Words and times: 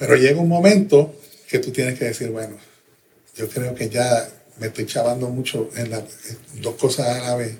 Pero 0.00 0.16
llega 0.16 0.40
un 0.40 0.48
momento 0.48 1.14
que 1.46 1.58
tú 1.58 1.72
tienes 1.72 1.98
que 1.98 2.06
decir, 2.06 2.30
bueno, 2.30 2.56
yo 3.36 3.46
creo 3.50 3.74
que 3.74 3.90
ya 3.90 4.30
me 4.56 4.68
estoy 4.68 4.86
chavando 4.86 5.28
mucho 5.28 5.68
en, 5.76 5.90
las 5.90 6.04
dos 6.54 6.76
cosas 6.76 7.08
a 7.08 7.20
la 7.20 7.36
vez 7.36 7.52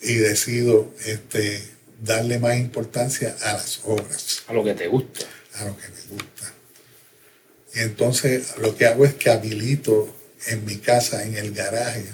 y 0.00 0.14
decido 0.14 0.90
este, 1.04 1.62
darle 2.00 2.38
más 2.38 2.56
importancia 2.56 3.36
a 3.42 3.52
las 3.52 3.82
obras. 3.84 4.42
A 4.46 4.54
lo 4.54 4.64
que 4.64 4.72
te 4.72 4.88
gusta. 4.88 5.26
A 5.56 5.66
lo 5.66 5.76
que 5.76 5.86
me 5.88 6.16
gusta. 6.16 6.50
Y 7.74 7.80
entonces 7.80 8.56
lo 8.56 8.74
que 8.74 8.86
hago 8.86 9.04
es 9.04 9.12
que 9.12 9.28
habilito 9.28 10.08
en 10.46 10.64
mi 10.64 10.76
casa, 10.76 11.24
en 11.24 11.36
el 11.36 11.52
garaje, 11.52 12.06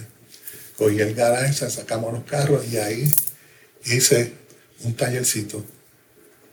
cogí 0.76 0.98
el 0.98 1.14
garaje, 1.14 1.70
sacamos 1.70 2.12
los 2.12 2.24
carros 2.24 2.66
y 2.66 2.78
ahí 2.78 3.08
hice 3.84 4.32
un 4.82 4.96
tallercito 4.96 5.64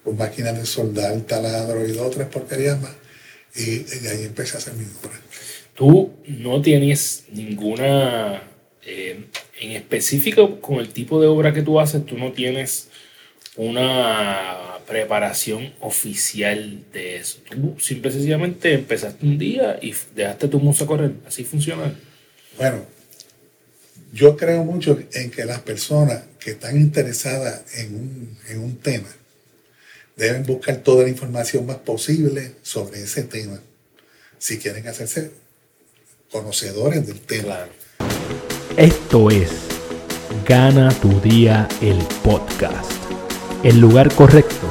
con 0.03 0.17
máquinas 0.17 0.57
de 0.57 0.65
soldar, 0.65 1.19
taladro 1.21 1.87
y 1.87 1.91
dos 1.91 2.07
o 2.07 2.09
tres 2.09 2.27
porquerías 2.27 2.81
más. 2.81 2.91
Y, 3.55 3.85
ahí 4.07 4.23
empecé 4.25 4.55
a 4.55 4.59
hacer 4.59 4.73
mi 4.73 4.83
obra. 4.83 5.19
Tú 5.75 6.11
no 6.27 6.61
tienes 6.61 7.25
ninguna, 7.31 8.43
eh, 8.85 9.25
en 9.59 9.71
específico 9.71 10.59
con 10.59 10.79
el 10.79 10.89
tipo 10.89 11.21
de 11.21 11.27
obra 11.27 11.53
que 11.53 11.61
tú 11.61 11.79
haces, 11.79 12.05
tú 12.05 12.17
no 12.17 12.31
tienes 12.31 12.89
una 13.55 14.79
preparación 14.87 15.73
oficial 15.79 16.83
de 16.91 17.17
eso. 17.17 17.39
Tú 17.49 17.75
simple 17.79 18.11
sencillamente 18.11 18.73
empezaste 18.73 19.25
un 19.25 19.37
día 19.37 19.79
y 19.81 19.93
dejaste 20.15 20.47
tu 20.47 20.59
música 20.59 20.85
correr. 20.85 21.13
Así 21.25 21.43
funciona. 21.43 21.93
Bueno, 22.57 22.85
yo 24.11 24.35
creo 24.35 24.63
mucho 24.63 24.99
en 25.13 25.31
que 25.31 25.45
las 25.45 25.61
personas 25.61 26.23
que 26.39 26.51
están 26.51 26.77
interesadas 26.77 27.63
en 27.77 27.95
un, 27.95 28.37
en 28.49 28.59
un 28.59 28.75
tema 28.77 29.07
deben 30.15 30.43
buscar 30.43 30.77
toda 30.77 31.03
la 31.03 31.09
información 31.09 31.65
más 31.65 31.77
posible 31.77 32.55
sobre 32.61 33.03
ese 33.03 33.23
tema 33.23 33.59
si 34.37 34.59
quieren 34.59 34.87
hacerse 34.87 35.31
conocedores 36.31 37.05
del 37.07 37.21
tema. 37.21 37.67
Esto 38.77 39.29
es 39.29 39.49
Gana 40.45 40.91
tu 40.99 41.19
día 41.21 41.67
el 41.81 41.99
podcast 42.23 43.03
el 43.63 43.79
lugar 43.79 44.13
correcto 44.13 44.67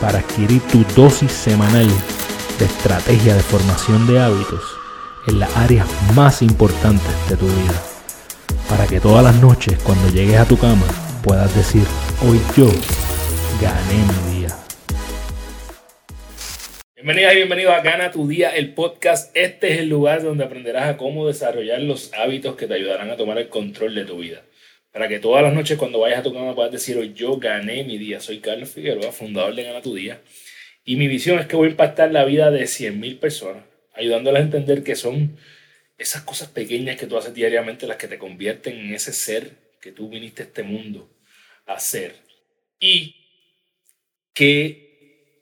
para 0.00 0.18
adquirir 0.18 0.60
tu 0.62 0.84
dosis 1.00 1.30
semanal 1.30 1.86
de 2.58 2.64
estrategia 2.64 3.36
de 3.36 3.42
formación 3.42 4.06
de 4.08 4.20
hábitos 4.20 4.62
en 5.28 5.38
las 5.38 5.56
áreas 5.56 5.86
más 6.14 6.42
importantes 6.42 7.12
de 7.28 7.36
tu 7.36 7.46
vida. 7.46 7.82
Para 8.68 8.86
que 8.88 9.00
todas 9.00 9.22
las 9.22 9.36
noches 9.36 9.78
cuando 9.84 10.08
llegues 10.08 10.40
a 10.40 10.44
tu 10.44 10.58
cama 10.58 10.84
puedas 11.22 11.54
decir, 11.54 11.84
hoy 12.28 12.40
yo 12.56 12.66
gané 13.60 13.94
mi 13.94 14.34
día. 14.34 14.41
Bienvenidas 17.02 17.32
y 17.32 17.36
bienvenidos 17.38 17.74
a 17.74 17.80
Gana 17.80 18.12
tu 18.12 18.28
Día, 18.28 18.54
el 18.54 18.74
podcast. 18.74 19.36
Este 19.36 19.72
es 19.72 19.80
el 19.80 19.88
lugar 19.88 20.22
donde 20.22 20.44
aprenderás 20.44 20.88
a 20.88 20.96
cómo 20.96 21.26
desarrollar 21.26 21.80
los 21.80 22.14
hábitos 22.14 22.54
que 22.54 22.68
te 22.68 22.74
ayudarán 22.74 23.10
a 23.10 23.16
tomar 23.16 23.38
el 23.38 23.48
control 23.48 23.96
de 23.96 24.04
tu 24.04 24.18
vida 24.18 24.44
para 24.92 25.08
que 25.08 25.18
todas 25.18 25.42
las 25.42 25.52
noches 25.52 25.76
cuando 25.76 25.98
vayas 25.98 26.20
a 26.20 26.22
tu 26.22 26.32
cama 26.32 26.54
puedas 26.54 26.70
decir, 26.70 26.96
hoy 26.96 27.12
yo 27.12 27.38
gané 27.38 27.82
mi 27.82 27.98
día. 27.98 28.20
Soy 28.20 28.38
Carlos 28.38 28.70
Figueroa, 28.70 29.10
fundador 29.10 29.52
de 29.56 29.64
Gana 29.64 29.82
tu 29.82 29.96
Día. 29.96 30.20
Y 30.84 30.94
mi 30.94 31.08
visión 31.08 31.40
es 31.40 31.46
que 31.46 31.56
voy 31.56 31.66
a 31.66 31.70
impactar 31.72 32.12
la 32.12 32.24
vida 32.24 32.52
de 32.52 32.62
100.000 32.62 33.18
personas, 33.18 33.64
ayudándolas 33.94 34.42
a 34.42 34.44
entender 34.44 34.84
que 34.84 34.94
son 34.94 35.36
esas 35.98 36.22
cosas 36.22 36.50
pequeñas 36.50 36.94
que 36.98 37.08
tú 37.08 37.18
haces 37.18 37.34
diariamente 37.34 37.88
las 37.88 37.96
que 37.96 38.06
te 38.06 38.18
convierten 38.18 38.78
en 38.78 38.94
ese 38.94 39.12
ser 39.12 39.50
que 39.80 39.90
tú 39.90 40.08
viniste 40.08 40.44
a 40.44 40.46
este 40.46 40.62
mundo 40.62 41.10
a 41.66 41.80
ser. 41.80 42.14
Y 42.78 43.16
que 44.34 44.91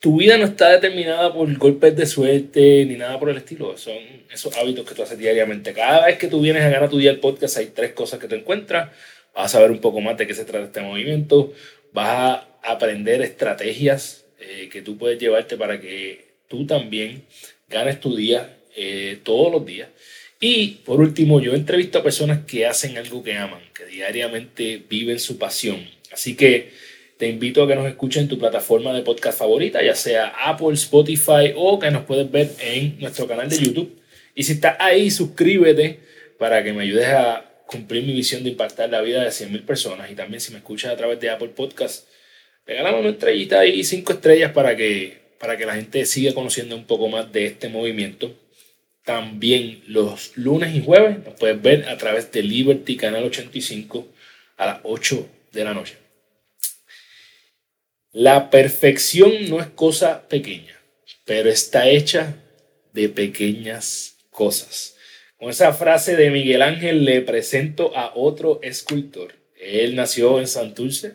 tu 0.01 0.17
vida 0.17 0.37
no 0.37 0.43
está 0.45 0.71
determinada 0.71 1.33
por 1.33 1.57
golpes 1.57 1.95
de 1.95 2.05
suerte 2.05 2.83
ni 2.85 2.95
nada 2.95 3.17
por 3.17 3.29
el 3.29 3.37
estilo. 3.37 3.77
Son 3.77 3.95
esos 4.29 4.57
hábitos 4.57 4.85
que 4.85 4.95
tú 4.95 5.03
haces 5.03 5.17
diariamente. 5.17 5.71
Cada 5.71 6.07
vez 6.07 6.17
que 6.17 6.27
tú 6.27 6.41
vienes 6.41 6.63
a 6.63 6.69
Gana 6.69 6.89
tu 6.89 6.97
Día 6.97 7.11
el 7.11 7.19
podcast 7.19 7.55
hay 7.57 7.67
tres 7.67 7.93
cosas 7.93 8.19
que 8.19 8.27
te 8.27 8.35
encuentras 8.35 8.89
vas 9.33 9.45
a 9.45 9.57
saber 9.57 9.71
un 9.71 9.79
poco 9.79 10.01
más 10.01 10.17
de 10.17 10.27
qué 10.27 10.33
se 10.33 10.45
trata 10.45 10.65
este 10.65 10.81
movimiento, 10.81 11.53
vas 11.93 12.41
a 12.63 12.71
aprender 12.71 13.21
estrategias 13.21 14.25
eh, 14.39 14.69
que 14.71 14.81
tú 14.81 14.97
puedes 14.97 15.19
llevarte 15.19 15.57
para 15.57 15.79
que 15.79 16.25
tú 16.47 16.65
también 16.65 17.23
ganes 17.69 17.99
tu 17.99 18.15
día 18.15 18.57
eh, 18.75 19.19
todos 19.23 19.51
los 19.51 19.65
días. 19.65 19.89
Y 20.39 20.79
por 20.85 20.99
último, 20.99 21.39
yo 21.39 21.53
entrevisto 21.53 21.99
a 21.99 22.03
personas 22.03 22.45
que 22.45 22.65
hacen 22.65 22.97
algo 22.97 23.23
que 23.23 23.35
aman, 23.35 23.61
que 23.73 23.85
diariamente 23.85 24.83
viven 24.89 25.19
su 25.19 25.37
pasión. 25.37 25.87
Así 26.11 26.35
que 26.35 26.71
te 27.21 27.27
invito 27.27 27.61
a 27.61 27.67
que 27.67 27.75
nos 27.75 27.87
escuchen 27.87 28.23
en 28.23 28.29
tu 28.29 28.39
plataforma 28.39 28.91
de 28.93 29.03
podcast 29.03 29.37
favorita, 29.37 29.83
ya 29.83 29.93
sea 29.93 30.33
Apple, 30.43 30.73
Spotify 30.73 31.53
o 31.55 31.77
que 31.77 31.91
nos 31.91 32.03
puedes 32.05 32.31
ver 32.31 32.49
en 32.59 32.99
nuestro 32.99 33.27
canal 33.27 33.47
de 33.47 33.59
YouTube. 33.59 34.01
Y 34.33 34.41
si 34.41 34.53
estás 34.53 34.75
ahí, 34.79 35.11
suscríbete 35.11 35.99
para 36.39 36.63
que 36.63 36.73
me 36.73 36.81
ayudes 36.81 37.09
a 37.09 37.45
cumplir 37.67 38.07
mi 38.07 38.13
visión 38.13 38.43
de 38.43 38.49
impactar 38.49 38.89
la 38.89 39.01
vida 39.01 39.23
de 39.23 39.29
100.000 39.29 39.65
personas. 39.65 40.09
Y 40.09 40.15
también 40.15 40.41
si 40.41 40.51
me 40.51 40.57
escuchas 40.57 40.93
a 40.93 40.95
través 40.95 41.19
de 41.19 41.29
Apple 41.29 41.49
Podcast, 41.49 42.07
regálame 42.65 43.01
una 43.01 43.09
estrellita 43.11 43.67
y 43.67 43.83
cinco 43.83 44.13
estrellas 44.13 44.51
para 44.51 44.75
que, 44.75 45.19
para 45.39 45.57
que 45.57 45.67
la 45.67 45.75
gente 45.75 46.07
siga 46.07 46.33
conociendo 46.33 46.75
un 46.75 46.85
poco 46.85 47.07
más 47.07 47.31
de 47.31 47.45
este 47.45 47.69
movimiento. 47.69 48.35
También 49.05 49.83
los 49.85 50.35
lunes 50.37 50.73
y 50.73 50.83
jueves 50.83 51.23
nos 51.23 51.35
puedes 51.35 51.61
ver 51.61 51.87
a 51.87 51.97
través 51.97 52.31
de 52.31 52.41
Liberty 52.41 52.97
Canal 52.97 53.25
85 53.25 54.07
a 54.57 54.65
las 54.65 54.79
8 54.81 55.29
de 55.51 55.63
la 55.63 55.75
noche. 55.75 56.00
La 58.13 58.49
perfección 58.49 59.49
no 59.49 59.61
es 59.61 59.67
cosa 59.67 60.27
pequeña, 60.27 60.77
pero 61.23 61.49
está 61.49 61.87
hecha 61.87 62.35
de 62.91 63.07
pequeñas 63.07 64.17
cosas. 64.31 64.97
Con 65.37 65.49
esa 65.49 65.71
frase 65.71 66.17
de 66.17 66.29
Miguel 66.29 66.61
Ángel 66.61 67.05
le 67.05 67.21
presento 67.21 67.95
a 67.95 68.11
otro 68.13 68.59
escultor. 68.63 69.35
Él 69.57 69.95
nació 69.95 70.41
en 70.41 70.47
Santurce 70.47 71.13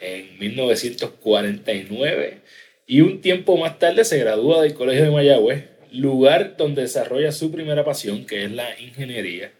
en 0.00 0.36
1949 0.40 2.40
y 2.88 3.02
un 3.02 3.20
tiempo 3.20 3.56
más 3.56 3.78
tarde 3.78 4.04
se 4.04 4.18
gradúa 4.18 4.62
del 4.62 4.74
Colegio 4.74 5.04
de 5.04 5.12
Mayagüez, 5.12 5.66
lugar 5.92 6.56
donde 6.56 6.82
desarrolla 6.82 7.30
su 7.30 7.52
primera 7.52 7.84
pasión, 7.84 8.26
que 8.26 8.42
es 8.42 8.50
la 8.50 8.76
ingeniería. 8.80 9.52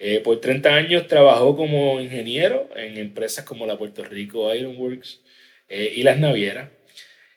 Eh, 0.00 0.18
por 0.18 0.40
30 0.40 0.74
años 0.74 1.06
trabajó 1.06 1.56
como 1.56 2.00
ingeniero 2.00 2.68
en 2.74 2.98
empresas 2.98 3.44
como 3.44 3.66
la 3.66 3.78
Puerto 3.78 4.04
Rico 4.04 4.52
Ironworks 4.52 5.20
eh, 5.68 5.92
y 5.96 6.02
las 6.02 6.18
navieras. 6.18 6.70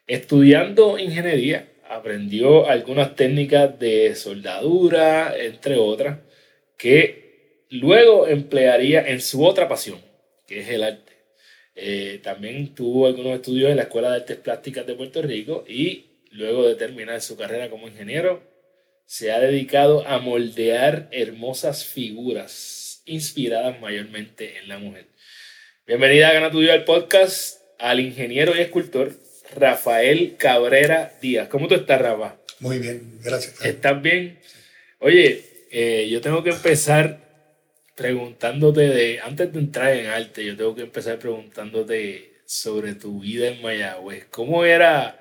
Estudiando 0.07 0.97
ingeniería, 0.97 1.69
aprendió 1.89 2.69
algunas 2.69 3.15
técnicas 3.15 3.77
de 3.79 4.15
soldadura, 4.15 5.35
entre 5.37 5.75
otras, 5.77 6.19
que 6.77 7.65
luego 7.69 8.27
emplearía 8.27 9.07
en 9.07 9.21
su 9.21 9.45
otra 9.45 9.67
pasión, 9.67 9.99
que 10.47 10.61
es 10.61 10.69
el 10.69 10.83
arte. 10.83 11.13
Eh, 11.75 12.19
también 12.23 12.75
tuvo 12.75 13.07
algunos 13.07 13.35
estudios 13.35 13.71
en 13.71 13.77
la 13.77 13.83
Escuela 13.83 14.11
de 14.11 14.17
Artes 14.17 14.37
Plásticas 14.37 14.85
de 14.85 14.95
Puerto 14.95 15.21
Rico 15.21 15.63
y 15.67 16.27
luego 16.31 16.67
de 16.67 16.75
terminar 16.75 17.21
su 17.21 17.37
carrera 17.37 17.69
como 17.69 17.87
ingeniero, 17.87 18.41
se 19.05 19.31
ha 19.31 19.39
dedicado 19.39 20.07
a 20.07 20.19
moldear 20.19 21.09
hermosas 21.11 21.85
figuras 21.85 23.03
inspiradas 23.05 23.79
mayormente 23.81 24.57
en 24.57 24.69
la 24.69 24.77
mujer. 24.77 25.07
Bienvenida 25.85 26.29
a 26.29 26.33
Gana 26.33 26.51
tu 26.51 26.61
al 26.61 26.85
podcast 26.85 27.60
al 27.81 27.99
ingeniero 27.99 28.55
y 28.55 28.61
escultor 28.61 29.13
Rafael 29.55 30.35
Cabrera 30.37 31.13
Díaz. 31.21 31.49
¿Cómo 31.49 31.67
tú 31.67 31.75
estás, 31.75 32.01
Rafa? 32.01 32.37
Muy 32.59 32.79
bien, 32.79 33.19
gracias. 33.23 33.65
¿Estás 33.65 34.01
bien? 34.01 34.39
Oye, 34.99 35.43
eh, 35.71 36.07
yo 36.09 36.21
tengo 36.21 36.43
que 36.43 36.51
empezar 36.51 37.19
preguntándote 37.95 38.81
de, 38.81 39.19
antes 39.19 39.51
de 39.51 39.59
entrar 39.59 39.93
en 39.93 40.07
arte, 40.07 40.45
yo 40.45 40.55
tengo 40.55 40.75
que 40.75 40.83
empezar 40.83 41.17
preguntándote 41.17 42.31
sobre 42.45 42.93
tu 42.93 43.19
vida 43.19 43.47
en 43.47 43.61
Mayagüez. 43.61 44.25
¿Cómo 44.29 44.63
era? 44.63 45.17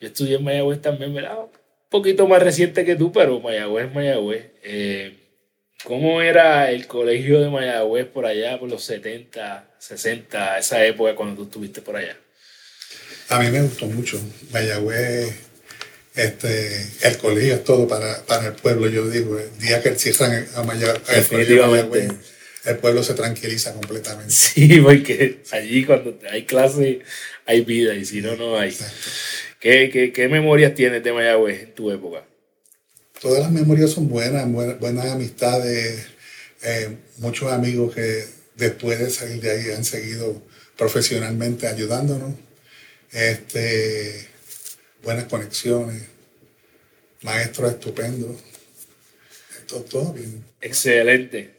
Yo 0.00 0.08
estudié 0.08 0.36
en 0.36 0.44
Mayagüez 0.44 0.82
también, 0.82 1.14
¿verdad? 1.14 1.38
Un 1.38 1.50
poquito 1.88 2.26
más 2.26 2.42
reciente 2.42 2.84
que 2.84 2.96
tú, 2.96 3.12
pero 3.12 3.40
Mayagüez 3.40 3.86
es 3.86 3.94
Mayagüez. 3.94 4.46
Eh, 4.64 5.21
¿Cómo 5.84 6.22
era 6.22 6.70
el 6.70 6.86
colegio 6.86 7.40
de 7.40 7.48
Mayagüez 7.48 8.06
por 8.06 8.24
allá, 8.26 8.58
por 8.58 8.68
los 8.68 8.84
70, 8.84 9.74
60, 9.78 10.58
esa 10.58 10.84
época 10.84 11.14
cuando 11.16 11.36
tú 11.36 11.44
estuviste 11.44 11.82
por 11.82 11.96
allá? 11.96 12.16
A 13.28 13.40
mí 13.40 13.50
me 13.50 13.62
gustó 13.62 13.86
mucho. 13.86 14.20
Mayagüez, 14.52 15.34
este, 16.14 16.86
el 17.02 17.18
colegio 17.18 17.54
es 17.54 17.64
todo 17.64 17.88
para, 17.88 18.24
para 18.26 18.48
el 18.48 18.52
pueblo, 18.52 18.88
yo 18.88 19.08
digo. 19.08 19.38
El 19.38 19.58
día 19.58 19.82
que 19.82 19.94
cierran 19.96 20.46
a 20.54 20.62
Mayagüez, 20.62 21.32
el 21.32 22.18
el 22.64 22.76
pueblo 22.76 23.02
se 23.02 23.14
tranquiliza 23.14 23.74
completamente. 23.74 24.32
Sí, 24.32 24.80
porque 24.80 25.40
allí 25.50 25.84
cuando 25.84 26.16
hay 26.30 26.44
clase 26.44 27.00
hay 27.44 27.62
vida 27.62 27.94
y 27.94 28.04
si 28.04 28.20
no, 28.20 28.36
no 28.36 28.56
hay. 28.56 28.76
¿Qué, 29.58 29.90
qué, 29.92 30.12
qué 30.12 30.28
memorias 30.28 30.74
tienes 30.74 31.02
de 31.02 31.12
Mayagüez 31.12 31.62
en 31.62 31.74
tu 31.74 31.90
época? 31.90 32.24
Todas 33.22 33.38
las 33.38 33.52
memorias 33.52 33.92
son 33.92 34.08
buenas, 34.08 34.50
buenas, 34.80 35.06
amistades, 35.06 36.06
eh, 36.64 36.96
muchos 37.18 37.52
amigos 37.52 37.94
que 37.94 38.24
después 38.56 38.98
de 38.98 39.10
salir 39.10 39.40
de 39.40 39.52
ahí 39.52 39.70
han 39.70 39.84
seguido 39.84 40.42
profesionalmente 40.76 41.68
ayudándonos 41.68 42.34
este, 43.12 44.26
buenas 45.04 45.26
conexiones. 45.26 46.02
maestro 47.22 47.68
estupendo. 47.68 48.36
Todo, 49.68 49.82
todo 49.82 50.12
bien. 50.14 50.44
Excelente. 50.60 51.54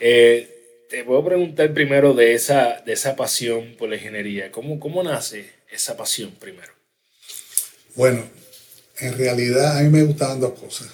Eh, 0.00 0.86
te 0.88 1.04
puedo 1.04 1.22
preguntar 1.22 1.74
primero 1.74 2.14
de 2.14 2.32
esa, 2.32 2.80
de 2.80 2.94
esa 2.94 3.14
pasión 3.14 3.76
por 3.76 3.90
la 3.90 3.96
ingeniería. 3.96 4.50
¿Cómo, 4.50 4.80
¿Cómo 4.80 5.02
nace 5.02 5.50
esa 5.70 5.98
pasión 5.98 6.30
primero? 6.40 6.72
Bueno, 7.94 8.24
en 8.98 9.18
realidad 9.18 9.78
a 9.78 9.82
mí 9.82 9.88
me 9.88 10.02
gustaban 10.02 10.40
dos 10.40 10.58
cosas. 10.58 10.88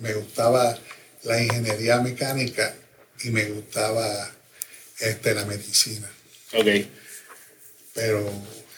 Me 0.00 0.12
gustaba 0.14 0.76
la 1.24 1.42
ingeniería 1.42 2.00
mecánica 2.00 2.74
y 3.22 3.30
me 3.30 3.44
gustaba 3.46 4.30
este, 5.00 5.34
la 5.34 5.44
medicina. 5.44 6.10
Ok. 6.52 6.66
Pero 7.94 8.30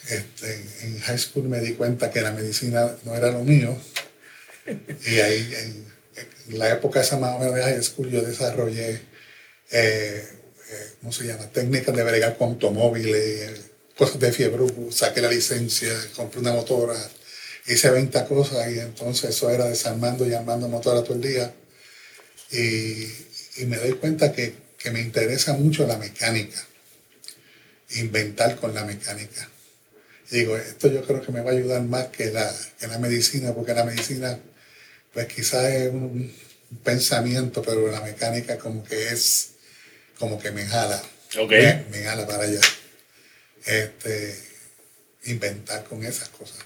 este, 0.09 0.53
en 0.83 0.99
high 0.99 1.17
school 1.17 1.47
me 1.49 1.59
di 1.59 1.73
cuenta 1.73 2.11
que 2.11 2.21
la 2.21 2.31
medicina 2.31 2.95
no 3.03 3.15
era 3.15 3.31
lo 3.31 3.43
mío. 3.43 3.77
Y 5.05 5.19
ahí, 5.19 5.53
en, 5.57 5.87
la 6.57 6.71
época 6.71 7.01
esa 7.01 7.17
más 7.17 7.35
o 7.35 7.39
menos 7.39 7.55
de 7.55 7.63
high 7.63 7.83
school, 7.83 8.09
yo 8.09 8.21
desarrollé, 8.21 9.01
eh, 9.71 10.27
eh, 10.71 10.91
¿cómo 11.01 11.11
se 11.11 11.25
llama? 11.25 11.49
Técnicas 11.51 11.95
de 11.95 12.03
bregar 12.03 12.37
con 12.37 12.49
automóviles, 12.49 13.61
cosas 13.97 14.19
de 14.19 14.31
fiebre, 14.31 14.65
saqué 14.91 15.21
la 15.21 15.29
licencia, 15.29 15.93
compré 16.15 16.39
una 16.39 16.53
motora, 16.53 16.95
hice 17.67 17.89
20 17.89 18.25
cosas 18.25 18.71
y 18.71 18.79
entonces 18.79 19.31
eso 19.31 19.49
era 19.49 19.65
desarmando 19.65 20.27
y 20.27 20.33
armando 20.33 20.67
motora 20.67 21.03
todo 21.03 21.15
el 21.15 21.21
día. 21.21 21.53
Y, 22.51 23.05
y 23.57 23.65
me 23.65 23.77
doy 23.77 23.93
cuenta 23.93 24.31
que, 24.31 24.53
que 24.77 24.91
me 24.91 25.01
interesa 25.01 25.53
mucho 25.53 25.85
la 25.85 25.97
mecánica, 25.97 26.65
inventar 27.89 28.55
con 28.55 28.73
la 28.73 28.85
mecánica 28.85 29.49
digo, 30.29 30.57
esto 30.57 30.87
yo 30.89 31.03
creo 31.03 31.21
que 31.21 31.31
me 31.31 31.41
va 31.41 31.51
a 31.51 31.53
ayudar 31.53 31.81
más 31.83 32.07
que 32.07 32.31
la, 32.31 32.53
que 32.79 32.87
la 32.87 32.97
medicina, 32.99 33.53
porque 33.53 33.73
la 33.73 33.85
medicina, 33.85 34.37
pues 35.13 35.27
quizás 35.27 35.65
es 35.71 35.89
un, 35.91 36.33
pensamiento, 36.83 37.61
pero 37.61 37.89
la 37.89 38.01
mecánica 38.01 38.57
como 38.57 38.83
que 38.83 39.07
es, 39.07 39.51
como 40.19 40.37
que 40.37 40.51
me 40.51 40.65
jala. 40.65 41.01
Okay. 41.37 41.85
Me, 41.91 42.03
jala 42.03 42.27
para 42.27 42.43
allá. 42.43 42.59
Este, 43.65 44.37
inventar 45.25 45.85
con 45.85 46.03
esas 46.03 46.27
cosas. 46.29 46.57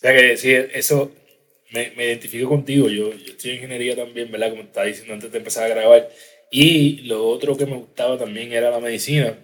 O 0.00 0.02
sea 0.02 0.14
que 0.14 0.36
sí, 0.38 0.50
eso 0.50 1.12
me, 1.70 1.92
me 1.96 2.06
identifico 2.06 2.48
contigo. 2.48 2.88
Yo, 2.88 3.12
yo 3.12 3.32
estoy 3.32 3.50
en 3.50 3.56
ingeniería 3.56 3.94
también, 3.94 4.32
¿verdad? 4.32 4.50
Como 4.50 4.62
estaba 4.62 4.86
diciendo 4.86 5.12
antes 5.12 5.30
de 5.30 5.38
empezar 5.38 5.64
a 5.64 5.74
grabar. 5.74 6.08
Y 6.50 7.02
lo 7.02 7.28
otro 7.28 7.54
que 7.56 7.66
me 7.66 7.76
gustaba 7.76 8.16
también 8.16 8.52
era 8.52 8.70
la 8.70 8.80
medicina. 8.80 9.38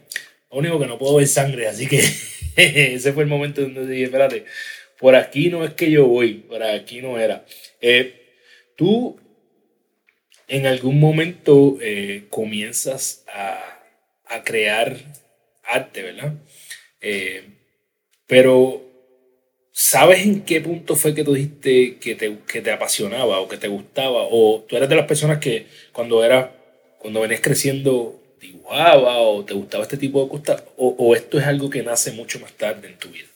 Lo 0.51 0.59
único 0.59 0.81
que 0.81 0.87
no 0.87 0.99
puedo 0.99 1.17
ver 1.17 1.27
sangre, 1.27 1.69
así 1.69 1.87
que 1.87 1.99
ese 2.57 3.13
fue 3.13 3.25
el 3.25 3.29
momento 3.29 3.61
donde 3.61 3.87
dije, 3.87 4.05
espérate, 4.05 4.47
por 4.99 5.15
aquí 5.15 5.51
no 5.51 5.63
es 5.63 5.75
que 5.75 5.91
yo 5.91 6.07
voy, 6.07 6.35
por 6.35 6.63
aquí 6.63 7.03
no 7.03 7.19
era. 7.19 7.45
Eh, 7.83 8.15
tú 8.77 9.21
en 10.49 10.67
algún 10.67 10.99
momento 10.99 11.77
eh, 11.81 12.25
comienzas 12.31 13.25
a, 13.29 13.63
crear 14.45 14.97
arte, 15.65 16.03
¿verdad? 16.03 16.35
Eh, 17.01 17.45
pero, 18.27 18.86
¿sabes 19.79 20.23
en 20.23 20.41
qué 20.41 20.63
punto 20.63 20.97
fue 20.97 21.15
que 21.15 21.23
tú 21.23 21.35
dijiste 21.35 21.99
que 21.99 22.15
te, 22.15 22.73
apasionaba 22.73 23.41
o 23.41 23.47
que 23.47 23.59
te 23.59 23.69
gustaba? 23.69 24.23
¿O 24.31 24.65
tú 24.67 24.75
eres 24.75 24.89
de 24.89 24.97
las 24.97 25.07
personas 25.07 25.39
que 25.39 25.67
cuando, 25.93 26.25
era, 26.25 26.57
venías 27.05 27.43
creciendo 27.43 28.23
dibujaba 28.41 29.19
o 29.19 29.45
te 29.45 29.53
gustaba 29.53 29.85
este 29.85 29.99
tipo 29.99 30.25
de 30.25 30.31
cosas 30.31 30.63
o, 30.79 31.15
esto 31.15 31.39
es 31.39 31.45
algo 31.45 31.69
que 31.69 31.83
nace 31.83 32.13
mucho 32.13 32.41
más 32.41 32.53
tarde 32.53 32.89
en 32.89 32.99
tu 32.99 33.11
vida? 33.11 33.27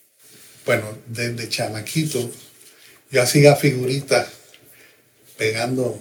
Bueno, 0.65 0.97
desde 1.05 1.47
chamaquito 1.47 2.31
yo 3.11 3.21
hacía 3.21 3.55
figuritas 3.55 4.27
pegando 5.37 5.99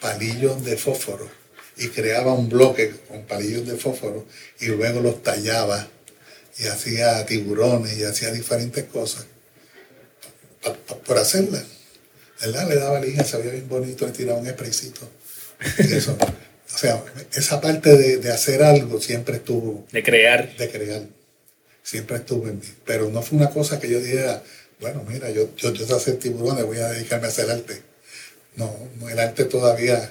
palillos 0.00 0.64
de 0.64 0.78
fósforo 0.78 1.28
y 1.76 1.88
creaba 1.88 2.32
un 2.32 2.48
bloque 2.48 2.90
con 3.06 3.24
palillos 3.24 3.66
de 3.66 3.76
fósforo 3.76 4.26
y 4.60 4.66
luego 4.66 5.00
los 5.00 5.22
tallaba 5.22 5.86
y 6.58 6.68
hacía 6.68 7.26
tiburones 7.26 7.98
y 7.98 8.04
hacía 8.04 8.30
diferentes 8.30 8.84
cosas 8.84 9.26
por 11.06 11.18
hacerlas. 11.18 11.64
¿Verdad? 12.40 12.68
Le 12.68 12.76
daba 12.76 13.00
línea, 13.00 13.24
se 13.24 13.38
veía 13.38 13.52
bien 13.52 13.68
bonito, 13.68 14.06
le 14.06 14.12
tiraba 14.12 14.38
un 14.38 14.46
spraycito. 14.46 15.08
Eso. 15.78 16.16
O 16.74 16.78
sea, 16.78 17.02
esa 17.32 17.60
parte 17.60 17.96
de, 17.96 18.32
hacer 18.32 18.62
algo 18.62 19.00
siempre 19.00 19.36
estuvo. 19.36 19.86
De 19.92 20.02
crear. 20.02 20.56
De 20.56 20.68
crear. 20.70 21.02
Siempre 21.82 22.16
estuvo 22.16 22.48
en 22.48 22.58
mí. 22.58 22.74
Pero 22.84 23.08
no 23.10 23.22
fue 23.22 23.38
una 23.38 23.50
cosa 23.50 23.78
que 23.78 23.88
yo 23.88 24.00
dijera, 24.00 24.42
bueno, 24.80 25.04
mira, 25.08 25.30
yo, 25.30 25.54
yo, 25.56 25.72
yo 25.72 25.86
sé 25.86 25.94
hacer 25.94 26.18
tiburones, 26.18 26.64
voy 26.64 26.78
a 26.78 26.88
dedicarme 26.88 27.26
a 27.26 27.30
hacer 27.30 27.50
arte. 27.50 27.80
No, 28.56 28.76
el 29.08 29.18
arte 29.18 29.44
todavía 29.44 30.10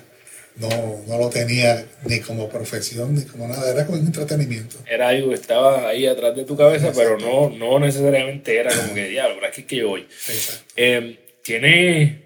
no, 0.55 0.69
no, 1.07 1.17
lo 1.17 1.29
tenía 1.29 1.85
ni 2.05 2.19
como 2.19 2.49
profesión 2.49 3.15
ni 3.15 3.23
como 3.23 3.47
nada, 3.47 3.71
era 3.71 3.85
como 3.85 3.99
un 3.99 4.05
entretenimiento. 4.05 4.77
Era 4.87 5.09
algo 5.09 5.29
que 5.29 5.35
estaba 5.35 5.87
ahí 5.87 6.05
atrás 6.05 6.35
de 6.35 6.45
tu 6.45 6.55
cabeza, 6.55 6.91
pero 6.95 7.17
no, 7.17 7.49
no 7.49 7.79
necesariamente 7.79 8.57
era 8.57 8.75
como 8.75 8.93
que, 8.93 9.07
diablo, 9.07 9.35
pero 9.35 9.47
aquí 9.47 9.61
es 9.61 9.67
que 9.67 9.75
yo 9.77 9.89
voy. 9.89 10.07
Eh, 10.75 11.19
Tiene. 11.43 12.23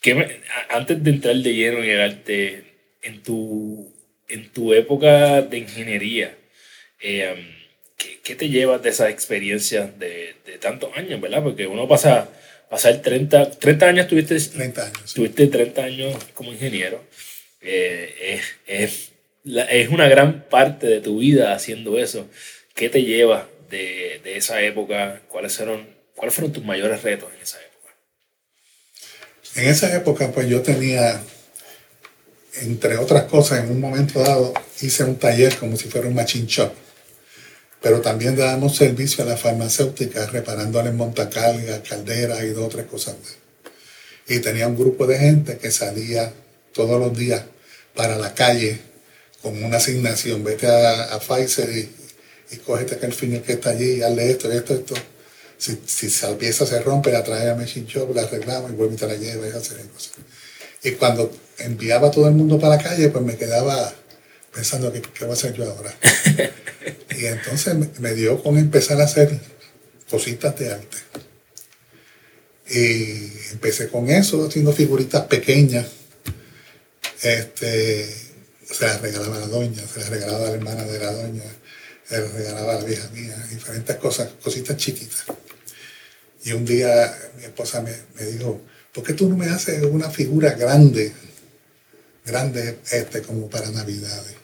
Que 0.00 0.40
antes 0.68 1.02
de 1.02 1.10
entrar 1.10 1.36
de 1.36 1.54
lleno 1.54 1.78
en 1.78 1.90
el 1.90 2.00
arte, 2.00 2.64
en 3.02 3.22
tu, 3.22 3.90
en 4.28 4.50
tu 4.50 4.74
época 4.74 5.40
de 5.42 5.58
ingeniería, 5.58 6.36
eh, 7.00 7.34
¿qué, 8.22 8.34
te 8.34 8.48
llevas 8.48 8.82
de 8.82 8.90
esa 8.90 9.08
experiencia 9.08 9.86
de, 9.86 10.34
de, 10.44 10.58
tantos 10.58 10.94
años, 10.96 11.20
verdad? 11.20 11.42
Porque 11.42 11.66
uno 11.66 11.86
pasa, 11.88 12.28
pasar 12.74 13.00
30, 13.00 13.50
30 13.50 13.86
años, 13.86 14.08
tuviste 14.08 14.36
30 14.36 14.82
años, 14.82 15.14
tuviste 15.14 15.46
30 15.46 15.84
años 15.84 16.16
como 16.34 16.52
ingeniero. 16.52 17.04
Eh, 17.60 18.40
es, 18.66 19.10
es, 19.46 19.88
una 19.90 20.08
gran 20.08 20.42
parte 20.50 20.88
de 20.88 21.00
tu 21.00 21.18
vida 21.18 21.54
haciendo 21.54 21.96
eso. 21.98 22.28
¿Qué 22.74 22.88
te 22.88 23.04
llevas 23.04 23.44
de, 23.70 24.20
de 24.24 24.36
esa 24.36 24.60
época? 24.60 25.22
¿Cuáles 25.28 25.56
fueron, 25.56 25.86
¿Cuáles 26.16 26.34
fueron 26.34 26.52
tus 26.52 26.64
mayores 26.64 27.04
retos 27.04 27.28
en 27.32 27.42
esa 27.42 27.58
época? 27.58 27.94
En 29.54 29.68
esa 29.68 29.94
época, 29.94 30.32
pues 30.32 30.48
yo 30.48 30.60
tenía 30.60 31.22
entre 32.62 32.96
otras 32.96 33.22
cosas, 33.24 33.62
en 33.62 33.70
un 33.70 33.80
momento 33.80 34.18
dado 34.18 34.52
hice 34.80 35.04
un 35.04 35.16
taller 35.16 35.56
como 35.58 35.76
si 35.76 35.88
fuera 35.88 36.08
un 36.08 36.14
machine 36.14 36.46
shop, 36.46 36.72
pero 37.84 38.00
también 38.00 38.34
dábamos 38.34 38.76
servicio 38.76 39.22
a 39.22 39.26
las 39.26 39.40
farmacéuticas 39.42 40.32
reparándoles 40.32 40.94
montacargas, 40.94 41.86
calderas 41.86 42.42
y 42.42 42.48
dos 42.48 42.74
cosas 42.90 43.16
más. 43.20 43.36
Y 44.26 44.38
tenía 44.38 44.66
un 44.66 44.74
grupo 44.74 45.06
de 45.06 45.18
gente 45.18 45.58
que 45.58 45.70
salía 45.70 46.32
todos 46.72 46.98
los 46.98 47.14
días 47.14 47.42
para 47.94 48.16
la 48.16 48.32
calle 48.32 48.78
con 49.42 49.62
una 49.62 49.76
asignación. 49.76 50.42
Vete 50.42 50.66
a, 50.66 51.18
Pfizer 51.18 51.68
y, 51.76 51.94
y 52.52 52.56
cógete 52.56 52.94
aquel 52.94 53.12
fin 53.12 53.42
que 53.42 53.52
está 53.52 53.70
allí 53.70 53.96
y 53.96 54.02
hazle 54.02 54.30
esto, 54.30 54.50
esto, 54.50 54.72
esto. 54.72 54.94
Si, 55.58 55.78
si 55.84 56.26
la 56.26 56.38
pieza 56.38 56.64
se 56.64 56.80
rompe, 56.80 57.12
la 57.12 57.22
trae 57.22 57.50
a 57.50 57.54
Machine 57.54 57.86
la 58.14 58.22
arreglamos 58.22 58.70
y 58.70 58.74
vuelve 58.76 58.94
y 58.94 58.96
te 58.96 59.06
la 59.06 59.16
lleva 59.16 59.46
y 59.46 59.50
hacer 59.50 59.76
cosas. 59.88 60.12
Y 60.82 60.92
cuando 60.92 61.30
enviaba 61.58 62.10
todo 62.10 62.28
el 62.28 62.34
mundo 62.34 62.58
para 62.58 62.76
la 62.76 62.82
calle, 62.82 63.10
pues 63.10 63.22
me 63.22 63.36
quedaba 63.36 63.92
pensando, 64.54 64.92
¿qué, 64.92 65.02
qué 65.02 65.24
voy 65.24 65.30
a 65.30 65.34
hacer 65.34 65.52
yo 65.54 65.68
ahora? 65.68 65.94
y 67.18 67.26
entonces 67.26 67.74
me, 67.98 68.14
dio 68.14 68.42
con 68.42 68.56
empezar 68.56 69.00
a 69.00 69.04
hacer 69.04 69.38
cositas 70.08 70.56
de 70.58 70.72
arte. 70.72 70.96
Y 72.70 73.52
empecé 73.52 73.88
con 73.88 74.08
eso, 74.08 74.46
haciendo 74.46 74.72
figuritas 74.72 75.26
pequeñas. 75.26 75.86
Este, 77.22 78.06
se 78.70 78.86
las 78.86 79.00
regalaba 79.00 79.36
a 79.36 79.40
la 79.40 79.46
doña, 79.48 79.82
se 79.86 80.00
las 80.00 80.08
regalaba 80.08 80.46
a 80.46 80.50
la 80.50 80.56
hermana 80.56 80.84
de 80.84 80.98
la 80.98 81.12
doña, 81.12 81.44
se 82.08 82.20
las 82.20 82.32
regalaba 82.32 82.72
a 82.76 82.80
la 82.80 82.84
vieja 82.84 83.08
mía, 83.10 83.36
diferentes 83.50 83.96
cosas, 83.96 84.30
cositas 84.42 84.76
chiquitas. 84.76 85.24
Y 86.44 86.52
un 86.52 86.64
día 86.64 87.16
mi 87.38 87.44
esposa 87.44 87.80
me, 87.80 87.92
me 88.14 88.26
dijo, 88.26 88.60
¿por 88.92 89.04
qué 89.04 89.14
tú 89.14 89.28
no 89.28 89.36
me 89.36 89.46
haces 89.46 89.82
una 89.82 90.10
figura 90.10 90.52
grande, 90.52 91.12
grande 92.24 92.78
este, 92.90 93.22
como 93.22 93.48
para 93.48 93.70
Navidades? 93.70 94.43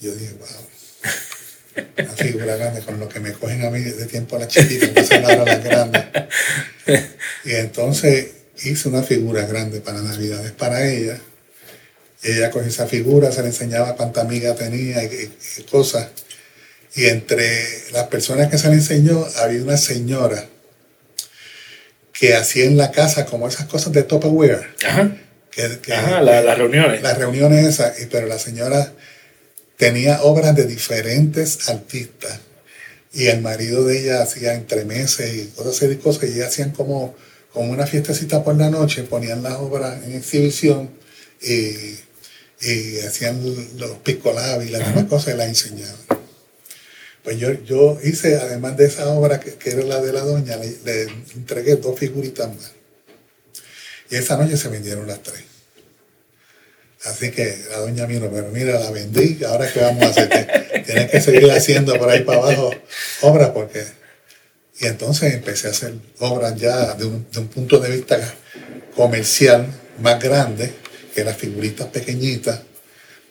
Yo 0.00 0.14
dije, 0.14 0.34
wow, 0.38 1.84
una 2.04 2.12
figura 2.12 2.56
grande, 2.56 2.82
con 2.82 3.00
lo 3.00 3.08
que 3.08 3.20
me 3.20 3.32
cogen 3.32 3.64
a 3.64 3.70
mí 3.70 3.80
de 3.80 4.06
tiempo 4.06 4.36
a 4.36 4.40
la 4.40 4.48
chiquita, 4.48 4.86
entonces 4.86 5.24
ahora 5.24 5.44
la 5.44 5.56
grande. 5.56 6.04
Y 7.44 7.52
entonces 7.54 8.28
hice 8.62 8.88
una 8.88 9.02
figura 9.02 9.46
grande 9.46 9.80
para 9.80 10.00
Navidades 10.00 10.52
para 10.52 10.88
ella. 10.88 11.18
Y 12.22 12.32
ella 12.32 12.50
con 12.50 12.66
esa 12.66 12.86
figura, 12.86 13.30
se 13.30 13.42
le 13.42 13.48
enseñaba 13.48 13.94
cuánta 13.94 14.20
amiga 14.20 14.54
tenía 14.54 15.02
y, 15.04 15.32
y 15.58 15.62
cosas. 15.64 16.08
Y 16.94 17.06
entre 17.06 17.64
las 17.92 18.08
personas 18.08 18.48
que 18.48 18.58
se 18.58 18.68
le 18.68 18.74
enseñó 18.74 19.24
había 19.36 19.62
una 19.62 19.76
señora 19.76 20.44
que 22.12 22.34
hacía 22.34 22.64
en 22.64 22.76
la 22.76 22.90
casa 22.90 23.24
como 23.26 23.46
esas 23.46 23.66
cosas 23.66 23.92
de 23.92 24.02
Tupperware. 24.02 24.74
Ajá. 24.84 25.16
Ajá, 25.92 26.20
las 26.22 26.58
reuniones. 26.58 27.02
Las 27.02 27.18
reuniones 27.18 27.66
esas, 27.66 27.94
pero 28.10 28.26
la 28.26 28.38
señora 28.38 28.92
tenía 29.78 30.22
obras 30.22 30.54
de 30.54 30.66
diferentes 30.66 31.68
artistas 31.70 32.40
y 33.12 33.28
el 33.28 33.40
marido 33.40 33.84
de 33.84 34.02
ella 34.02 34.22
hacía 34.22 34.54
entremeses 34.54 35.34
y 35.34 35.46
cosas 35.56 35.90
y 35.90 35.96
cosas 35.96 36.30
y 36.30 36.42
hacían 36.42 36.72
como 36.72 37.16
con 37.54 37.70
una 37.70 37.86
fiestecita 37.86 38.44
por 38.44 38.56
la 38.56 38.68
noche, 38.68 39.04
ponían 39.04 39.42
las 39.42 39.54
obras 39.54 40.04
en 40.04 40.16
exhibición 40.16 40.90
y, 41.40 41.96
y 42.60 42.98
hacían 43.06 43.40
los 43.78 43.98
picolabs 43.98 44.66
y 44.66 44.68
las 44.68 44.86
demás 44.86 45.04
cosas 45.04 45.34
y 45.34 45.36
las 45.38 45.48
enseñaban. 45.48 45.96
Pues 47.22 47.38
yo, 47.38 47.52
yo 47.64 47.98
hice, 48.02 48.36
además 48.36 48.76
de 48.76 48.86
esa 48.86 49.08
obra 49.08 49.40
que, 49.40 49.54
que 49.54 49.70
era 49.70 49.84
la 49.84 50.00
de 50.00 50.12
la 50.12 50.22
doña, 50.22 50.56
le, 50.56 50.76
le 50.84 51.02
entregué 51.34 51.76
dos 51.76 51.98
figuritas 51.98 52.48
más. 52.48 52.72
Y 54.10 54.16
esa 54.16 54.36
noche 54.36 54.56
se 54.56 54.68
vendieron 54.68 55.06
las 55.06 55.22
tres. 55.22 55.47
Así 57.04 57.30
que 57.30 57.56
la 57.70 57.78
doña 57.78 58.06
vino, 58.06 58.28
pero 58.32 58.48
mira, 58.48 58.78
la 58.80 58.90
vendí, 58.90 59.42
ahora 59.44 59.70
qué 59.72 59.80
vamos 59.80 60.02
a 60.04 60.08
hacer, 60.08 60.82
tienes 60.84 61.10
que 61.10 61.20
seguir 61.20 61.50
haciendo 61.52 61.96
por 61.98 62.10
ahí 62.10 62.22
para 62.24 62.38
abajo 62.38 62.70
obras 63.22 63.50
porque... 63.50 63.84
Y 64.80 64.86
entonces 64.86 65.34
empecé 65.34 65.68
a 65.68 65.70
hacer 65.70 65.94
obras 66.20 66.54
ya 66.56 66.94
de 66.94 67.04
un, 67.04 67.26
de 67.32 67.40
un 67.40 67.48
punto 67.48 67.78
de 67.80 67.90
vista 67.90 68.16
comercial 68.94 69.66
más 70.00 70.22
grande 70.22 70.72
que 71.14 71.24
las 71.24 71.36
figuritas 71.36 71.88
pequeñitas, 71.88 72.60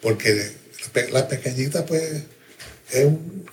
porque 0.01 0.33
las 0.33 0.89
pe- 0.91 1.09
las 1.11 1.23
pequeñitas 1.23 1.83
pues 1.83 2.03
es 2.91 3.05
un- 3.05 3.45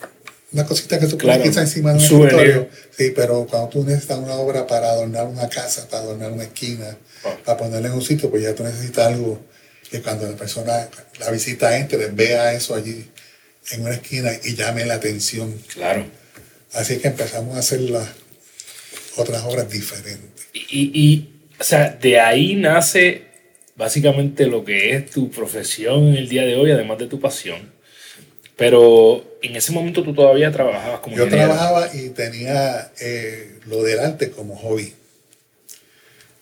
una 0.53 0.65
cosita 0.67 0.99
que 1.01 1.07
tú 1.07 1.19
Claro, 1.19 1.43
quizá 1.43 1.61
encima 1.63 1.91
de 1.93 1.99
un 1.99 2.05
escritorio. 2.05 2.69
Sí, 2.97 3.13
pero 3.15 3.47
cuando 3.49 3.69
tú 3.69 3.85
necesitas 3.85 4.19
una 4.19 4.35
obra 4.35 4.67
para 4.67 4.91
adornar 4.91 5.27
una 5.27 5.49
casa, 5.49 5.89
para 5.89 6.03
adornar 6.05 6.31
una 6.33 6.45
esquina, 6.45 6.97
Ah. 7.25 7.37
para 7.45 7.59
ponerla 7.59 7.89
en 7.89 7.95
un 7.95 8.03
sitio, 8.03 8.31
pues 8.31 8.43
ya 8.43 8.55
tú 8.55 8.63
necesitas 8.65 9.07
algo 9.09 9.41
que 9.95 10.03
cuando 10.03 10.29
la 10.29 10.37
persona, 10.37 10.89
la 11.21 11.31
visita 11.31 11.79
entre, 11.79 12.09
vea 12.09 12.53
eso 12.53 12.75
allí 12.75 13.05
en 13.71 13.83
una 13.83 13.95
esquina 13.95 14.33
y 14.43 14.57
llame 14.57 14.85
la 14.85 14.95
atención. 14.95 15.57
Claro. 15.73 16.05
Así 16.73 16.99
que 16.99 17.07
empezamos 17.07 17.55
a 17.55 17.61
hacer 17.61 17.79
las 17.83 18.09
otras 19.15 19.45
obras 19.45 19.71
diferentes. 19.71 20.49
Y, 20.53 20.91
y, 20.93 21.31
o 21.61 21.63
sea, 21.63 21.91
de 21.91 22.19
ahí 22.19 22.57
nace 22.57 23.23
básicamente 23.77 24.47
lo 24.49 24.65
que 24.65 24.97
es 24.97 25.11
tu 25.13 25.31
profesión 25.31 26.09
en 26.09 26.17
el 26.17 26.29
día 26.29 26.43
de 26.43 26.57
hoy, 26.57 26.73
además 26.73 26.99
de 26.99 27.07
tu 27.07 27.21
pasión. 27.21 27.73
Pero 28.57 29.39
en 29.43 29.55
ese 29.55 29.71
momento 29.71 30.03
tú 30.03 30.13
todavía 30.13 30.51
trabajabas 30.51 30.99
como 30.99 31.17
Yo 31.17 31.27
ingeniero. 31.27 31.53
trabajaba 31.53 31.95
y 31.95 32.09
tenía 32.09 32.91
eh, 33.01 33.61
lo 33.67 33.85
del 33.85 34.01
arte 34.01 34.33
como 34.33 34.57
hobby. 34.57 34.93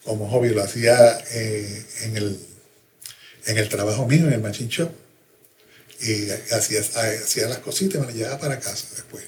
Como 0.04 0.26
hobby, 0.30 0.48
lo 0.48 0.62
hacía 0.62 0.96
eh, 1.34 1.84
en, 2.04 2.16
el, 2.16 2.38
en 3.46 3.58
el 3.58 3.68
trabajo 3.68 4.06
mío, 4.06 4.26
en 4.26 4.34
el 4.34 4.40
machine 4.40 4.70
shop. 4.70 4.90
Y 6.00 6.30
hacía, 6.52 6.80
hacía 6.80 7.48
las 7.48 7.58
cositas 7.58 7.96
y 7.96 7.98
me 8.00 8.06
las 8.06 8.14
llevaba 8.14 8.38
para 8.38 8.58
casa 8.58 8.88
después. 8.94 9.24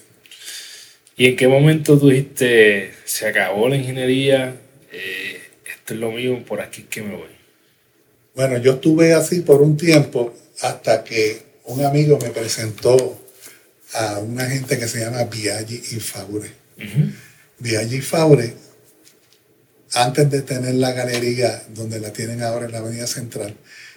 ¿Y 1.16 1.26
en 1.26 1.37
qué 1.37 1.47
momento 1.47 1.97
tú 1.99 2.09
dijiste, 2.09 2.92
se 3.04 3.28
acabó 3.28 3.68
la 3.68 3.76
ingeniería, 3.76 4.56
eh, 4.90 5.40
esto 5.64 5.94
es 5.94 6.00
lo 6.00 6.11
mío, 6.11 6.44
por 6.44 6.61
aquí 6.61 6.83
es 6.83 6.88
que 6.88 7.02
me 7.02 7.14
voy? 7.14 7.28
Bueno, 8.35 8.59
yo 8.59 8.73
estuve 8.73 9.14
así 9.14 9.40
por 9.42 9.62
un 9.62 9.76
tiempo 9.76 10.35
hasta 10.61 11.04
que 11.04 11.42
un 11.66 11.85
amigo 11.85 12.18
me 12.21 12.30
presentó 12.30 13.21
a 13.92 14.18
una 14.18 14.47
gente 14.47 14.76
que 14.76 14.88
se 14.88 15.00
llama 15.00 15.23
Biaggi 15.25 15.76
y 15.92 16.00
Faure. 16.00 16.50
Biaggi 17.61 17.97
y 17.97 18.00
Faure, 18.00 18.54
antes 19.92 20.28
de 20.30 20.42
tener 20.42 20.75
la 20.75 20.92
galería 20.92 21.62
donde 21.68 22.00
la 22.00 22.12
tienen 22.12 22.42
ahora 22.42 22.66
en 22.66 22.73
la 22.73 22.78
Avenida 22.78 23.06
Central, 23.06 23.54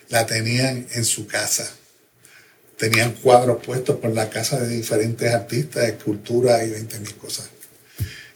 la 0.09 0.25
tenían 0.25 0.87
en 0.93 1.05
su 1.05 1.27
casa. 1.27 1.69
Tenían 2.77 3.13
cuadros 3.13 3.63
puestos 3.65 3.97
por 3.97 4.11
la 4.11 4.29
casa 4.29 4.59
de 4.59 4.67
diferentes 4.67 5.33
artistas, 5.33 5.85
esculturas 5.85 6.65
y 6.65 6.69
20 6.69 6.99
mil 6.99 7.15
cosas. 7.15 7.49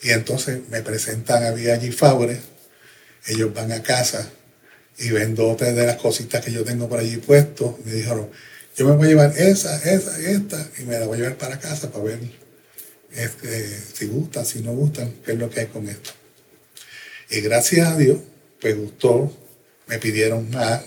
Y 0.01 0.09
entonces 0.09 0.61
me 0.69 0.81
presentan 0.81 1.43
a 1.43 1.53
y 1.53 1.91
Faure, 1.91 2.39
ellos 3.27 3.53
van 3.53 3.71
a 3.71 3.83
casa 3.83 4.27
y 4.97 5.09
ven 5.09 5.35
dos 5.35 5.53
o 5.53 5.55
tres 5.55 5.75
de 5.75 5.85
las 5.85 5.97
cositas 5.97 6.43
que 6.43 6.51
yo 6.51 6.63
tengo 6.63 6.89
por 6.89 6.99
allí 6.99 7.17
puestos. 7.17 7.75
Me 7.85 7.93
dijeron, 7.93 8.29
yo 8.75 8.87
me 8.87 8.95
voy 8.95 9.07
a 9.07 9.09
llevar 9.09 9.33
esa, 9.37 9.77
esa 9.77 10.19
esta, 10.19 10.69
y 10.79 10.83
me 10.83 10.99
la 10.99 11.05
voy 11.05 11.17
a 11.17 11.21
llevar 11.21 11.37
para 11.37 11.59
casa 11.59 11.91
para 11.91 12.03
ver 12.05 12.19
este, 13.11 13.79
si 13.93 14.07
gustan, 14.07 14.45
si 14.45 14.61
no 14.61 14.73
gustan, 14.73 15.13
qué 15.25 15.33
es 15.33 15.37
lo 15.37 15.49
que 15.49 15.61
hay 15.61 15.65
con 15.67 15.87
esto. 15.87 16.11
Y 17.29 17.41
gracias 17.41 17.87
a 17.87 17.97
Dios, 17.97 18.19
pues 18.59 18.77
gustó, 18.77 19.31
me 19.87 19.99
pidieron 19.99 20.49
más, 20.49 20.81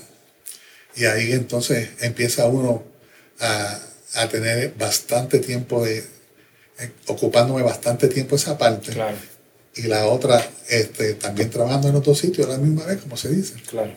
y 0.97 1.05
ahí 1.07 1.33
entonces 1.33 1.91
empieza 2.01 2.47
uno 2.47 2.85
a, 3.41 3.79
a 4.15 4.29
tener 4.29 4.75
bastante 4.75 5.39
tiempo 5.41 5.85
de, 5.85 5.99
eh, 5.99 6.91
ocupándome 7.07 7.63
bastante 7.63 8.09
tiempo 8.09 8.37
esa 8.37 8.57
parte, 8.59 8.93
Claro, 8.93 9.17
y 9.77 9.83
la 9.83 10.07
otra 10.07 10.49
este, 10.69 11.15
también 11.15 11.51
trabajando 11.51 11.89
en 11.89 11.97
otro 11.97 12.15
sitio 12.15 12.45
a 12.45 12.49
la 12.49 12.59
misma 12.59 12.85
vez, 12.87 13.01
como 13.01 13.17
se 13.17 13.29
dice. 13.31 13.55
claro. 13.69 13.93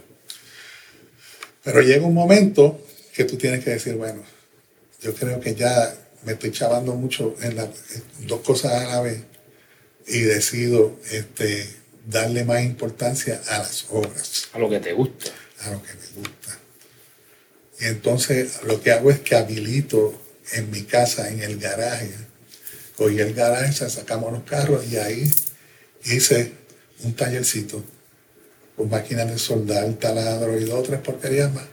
Pero 1.63 1.81
llega 1.81 2.05
un 2.05 2.13
momento 2.13 2.81
que 3.13 3.25
tú 3.25 3.37
tienes 3.37 3.63
que 3.63 3.71
decir, 3.71 3.95
bueno, 3.95 4.23
yo 5.01 5.13
creo 5.13 5.39
que 5.39 5.53
ya 5.53 5.93
me 6.23 6.33
estoy 6.33 6.51
chavando 6.51 6.93
mucho 6.95 7.35
en, 7.41 7.55
la- 7.55 7.63
en 7.65 8.27
dos 8.27 8.41
cosas 8.41 8.73
a 8.73 8.85
la 8.87 9.01
vez 9.01 9.21
y 10.07 10.19
decido 10.21 10.97
este, 11.11 11.67
darle 12.07 12.45
más 12.45 12.63
importancia 12.63 13.41
a 13.49 13.59
las 13.59 13.85
obras, 13.89 14.47
A 14.53 14.59
lo 14.59 14.69
que 14.69 14.79
te 14.79 14.93
gusta. 14.93 15.29
a 15.61 15.71
lo 15.71 15.81
que 15.83 15.89
me 15.93 16.21
gusta. 16.21 16.57
Y 17.79 17.85
entonces 17.85 18.63
lo 18.63 18.81
que 18.81 18.91
hago 18.91 19.11
es 19.11 19.19
que 19.19 19.35
habilito 19.35 20.19
en 20.53 20.71
mi 20.71 20.83
casa, 20.83 21.29
en 21.29 21.41
el 21.41 21.57
garaje, 21.57 22.11
cogí 22.95 23.19
el 23.19 23.33
garaje, 23.33 23.71
sacamos 23.89 24.31
los 24.31 24.43
carros 24.43 24.85
y 24.91 24.97
ahí 24.97 25.29
hice 26.05 26.53
un 27.03 27.13
tallercito 27.13 27.83
con 28.75 28.89
máquinas 28.89 29.29
de 29.29 29.37
soldar, 29.37 29.91
taladro 29.93 30.59
y 30.59 30.63
dos 30.63 30.79
o 30.79 30.83
tres 30.83 30.99
porquerías 31.01 31.53
más. 31.53 31.65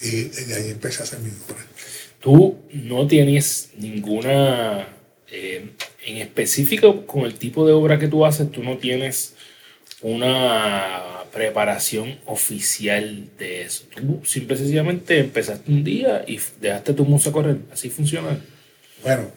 Y, 0.00 0.30
ahí 0.52 0.70
empecé 0.70 1.00
a 1.00 1.04
hacer 1.04 1.18
mi 1.20 1.30
obra. 1.30 1.64
Tú 2.20 2.58
no 2.72 3.06
tienes 3.06 3.70
ninguna, 3.76 4.88
eh, 5.30 5.70
en 6.06 6.16
específico 6.18 7.06
con 7.06 7.24
el 7.24 7.34
tipo 7.34 7.66
de 7.66 7.72
obra 7.72 7.98
que 7.98 8.08
tú 8.08 8.24
haces, 8.24 8.50
tú 8.50 8.62
no 8.62 8.78
tienes 8.78 9.34
una 10.02 11.19
preparación 11.32 12.18
oficial 12.26 13.28
de 13.38 13.62
eso. 13.62 13.84
Tú 13.94 14.22
simple 14.24 14.56
y 14.56 14.58
sencillamente 14.58 15.18
empezaste 15.18 15.70
un 15.70 15.84
día 15.84 16.24
y 16.26 16.40
dejaste 16.60 16.94
tu 16.94 17.04
musa 17.04 17.32
correr. 17.32 17.58
Así 17.72 17.90
funciona. 17.90 18.40
Bueno, 19.02 19.30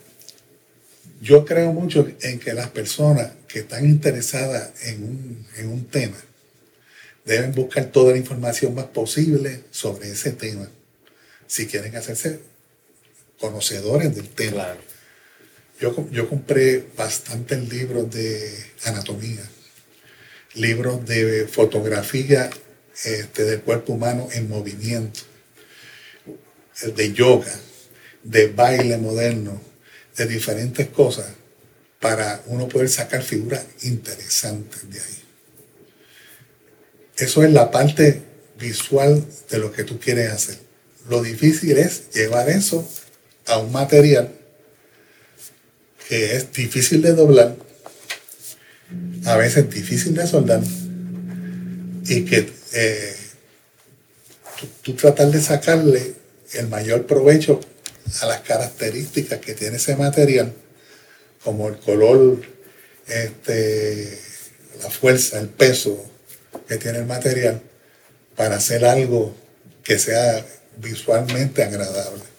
yo 1.21 1.45
creo 1.45 1.71
mucho 1.71 2.07
en 2.21 2.39
que 2.39 2.53
las 2.53 2.69
personas 2.69 3.31
que 3.47 3.59
están 3.59 3.85
interesadas 3.85 4.71
en 4.87 5.03
un, 5.03 5.47
en 5.57 5.69
un 5.69 5.85
tema 5.85 6.17
deben 7.25 7.53
buscar 7.53 7.85
toda 7.85 8.11
la 8.11 8.17
información 8.17 8.75
más 8.75 8.85
posible 8.85 9.63
sobre 9.71 10.11
ese 10.11 10.31
tema, 10.31 10.69
si 11.47 11.67
quieren 11.67 11.95
hacerse 11.95 12.39
conocedores 13.39 14.15
del 14.15 14.29
tema. 14.29 14.51
Claro. 14.53 14.81
Yo, 15.79 16.09
yo 16.11 16.29
compré 16.29 16.85
bastantes 16.95 17.69
libros 17.69 18.11
de 18.11 18.51
anatomía, 18.85 19.41
libros 20.55 21.05
de 21.05 21.47
fotografía 21.47 22.49
este, 23.03 23.43
del 23.43 23.61
cuerpo 23.61 23.93
humano 23.93 24.27
en 24.31 24.49
movimiento, 24.49 25.21
de 26.95 27.13
yoga, 27.13 27.53
de 28.23 28.47
baile 28.47 28.97
moderno, 28.97 29.61
de 30.15 30.27
diferentes 30.27 30.87
cosas, 30.89 31.27
para 31.99 32.43
uno 32.47 32.67
poder 32.67 32.89
sacar 32.89 33.23
figuras 33.23 33.65
interesantes 33.83 34.89
de 34.89 34.99
ahí. 34.99 35.23
Eso 37.17 37.43
es 37.43 37.51
la 37.51 37.71
parte 37.71 38.21
visual 38.59 39.25
de 39.49 39.57
lo 39.57 39.71
que 39.71 39.83
tú 39.83 39.99
quieres 39.99 40.31
hacer. 40.31 40.57
Lo 41.09 41.21
difícil 41.21 41.77
es 41.77 42.11
llevar 42.13 42.49
eso 42.49 42.87
a 43.45 43.57
un 43.57 43.71
material 43.71 44.31
que 46.07 46.35
es 46.35 46.51
difícil 46.51 47.01
de 47.01 47.13
doblar, 47.13 47.55
a 49.25 49.37
veces 49.37 49.69
difícil 49.69 50.13
de 50.13 50.27
soldar, 50.27 50.61
y 52.05 52.25
que 52.25 52.51
eh, 52.73 53.15
tú, 54.59 54.67
tú 54.81 54.93
tratar 54.93 55.31
de 55.31 55.41
sacarle 55.41 56.15
el 56.53 56.67
mayor 56.67 57.05
provecho 57.05 57.59
a 58.21 58.25
las 58.27 58.41
características 58.41 59.39
que 59.39 59.53
tiene 59.53 59.77
ese 59.77 59.95
material, 59.95 60.53
como 61.43 61.67
el 61.67 61.77
color, 61.77 62.41
este, 63.07 64.17
la 64.81 64.89
fuerza, 64.89 65.39
el 65.39 65.49
peso 65.49 66.03
que 66.67 66.77
tiene 66.77 66.99
el 66.99 67.05
material, 67.05 67.61
para 68.35 68.55
hacer 68.57 68.85
algo 68.85 69.35
que 69.83 69.99
sea 69.99 70.45
visualmente 70.77 71.63
agradable. 71.63 72.32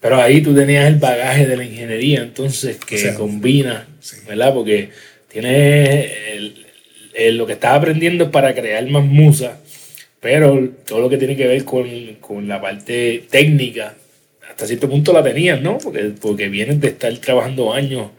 Pero 0.00 0.20
ahí 0.20 0.40
tú 0.40 0.54
tenías 0.54 0.86
el 0.88 0.96
bagaje 0.96 1.46
de 1.46 1.56
la 1.56 1.64
ingeniería, 1.64 2.22
entonces, 2.22 2.76
que 2.78 2.96
O 2.96 2.98
sea, 2.98 3.14
combina, 3.14 3.86
sí. 4.00 4.16
¿verdad? 4.26 4.54
Porque 4.54 4.90
tienes 5.28 6.10
el- 6.32 6.66
el- 7.14 7.36
lo 7.36 7.46
que 7.46 7.52
estás 7.54 7.74
aprendiendo 7.76 8.30
para 8.30 8.54
crear 8.54 8.86
más 8.88 9.04
musa, 9.04 9.58
pero 10.20 10.68
todo 10.86 11.00
lo 11.00 11.08
que 11.10 11.18
tiene 11.18 11.36
que 11.36 11.46
ver 11.46 11.64
con, 11.64 11.88
con 12.20 12.48
la 12.48 12.60
parte 12.60 13.24
técnica, 13.30 13.94
hasta 14.48 14.66
cierto 14.66 14.88
punto 14.88 15.12
la 15.12 15.22
tenías, 15.22 15.60
¿no? 15.60 15.78
Porque, 15.78 16.12
porque 16.20 16.48
vienes 16.48 16.80
de 16.80 16.88
estar 16.88 17.14
trabajando 17.18 17.72
años 17.72 18.10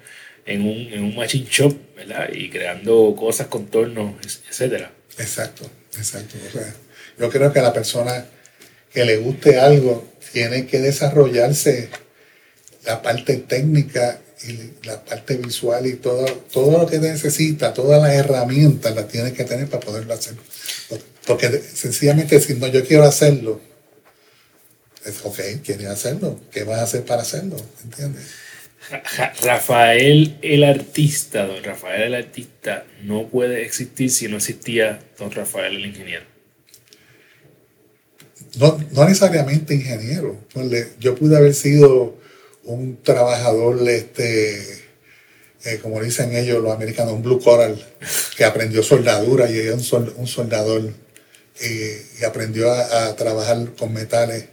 en 0.45 0.61
un, 0.61 0.77
en 0.93 1.03
un 1.03 1.15
machine 1.15 1.47
shop, 1.49 1.75
¿verdad? 1.95 2.29
Y 2.33 2.49
creando 2.49 3.15
cosas, 3.17 3.47
contornos, 3.47 4.13
etcétera. 4.49 4.91
Exacto, 5.17 5.69
exacto. 5.97 6.35
O 6.47 6.51
sea, 6.51 6.73
yo 7.19 7.29
creo 7.29 7.51
que 7.53 7.61
la 7.61 7.73
persona 7.73 8.25
que 8.93 9.05
le 9.05 9.17
guste 9.17 9.59
algo 9.59 10.10
tiene 10.31 10.65
que 10.65 10.79
desarrollarse 10.79 11.89
la 12.85 13.01
parte 13.01 13.37
técnica 13.37 14.19
y 14.47 14.85
la 14.87 15.03
parte 15.03 15.37
visual 15.37 15.85
y 15.85 15.93
todo, 15.93 16.25
todo 16.51 16.79
lo 16.79 16.87
que 16.87 16.99
necesita, 16.99 17.73
todas 17.73 18.01
las 18.01 18.13
herramientas 18.13 18.95
las 18.95 19.07
tiene 19.07 19.33
que 19.33 19.43
tener 19.43 19.67
para 19.67 19.85
poderlo 19.85 20.13
hacer. 20.13 20.33
Porque 21.25 21.49
sencillamente 21.49 22.39
si 22.39 22.55
no 22.55 22.67
yo 22.67 22.85
quiero 22.85 23.03
hacerlo, 23.03 23.61
es 25.05 25.23
ok, 25.23 25.39
quieres 25.63 25.87
hacerlo, 25.87 26.39
¿qué 26.51 26.63
vas 26.63 26.79
a 26.79 26.83
hacer 26.83 27.05
para 27.05 27.21
hacerlo? 27.21 27.57
¿Entiendes? 27.83 28.23
Rafael 29.43 30.37
el 30.41 30.63
artista, 30.63 31.45
don 31.45 31.63
Rafael 31.63 32.01
el 32.01 32.15
artista, 32.15 32.85
no 33.03 33.27
puede 33.27 33.63
existir 33.63 34.09
si 34.09 34.27
no 34.27 34.37
existía 34.37 34.99
don 35.19 35.31
Rafael 35.31 35.75
el 35.75 35.85
ingeniero. 35.85 36.30
No, 38.57 38.77
no 38.91 39.05
necesariamente 39.05 39.73
ingeniero. 39.73 40.37
Yo 40.99 41.15
pude 41.15 41.37
haber 41.37 41.53
sido 41.53 42.17
un 42.63 43.01
trabajador, 43.01 43.87
este, 43.89 44.59
eh, 45.63 45.79
como 45.81 46.01
dicen 46.01 46.35
ellos 46.35 46.61
los 46.61 46.73
americanos, 46.73 47.13
un 47.13 47.23
blue 47.23 47.39
coral, 47.39 47.83
que 48.35 48.43
aprendió 48.43 48.83
soldadura 48.83 49.49
y 49.49 49.57
es 49.57 49.93
un, 49.93 50.27
soldador 50.27 50.93
y, 51.61 52.23
aprendió 52.23 52.71
a, 52.71 53.15
trabajar 53.15 53.73
con 53.77 53.93
metales 53.93 54.45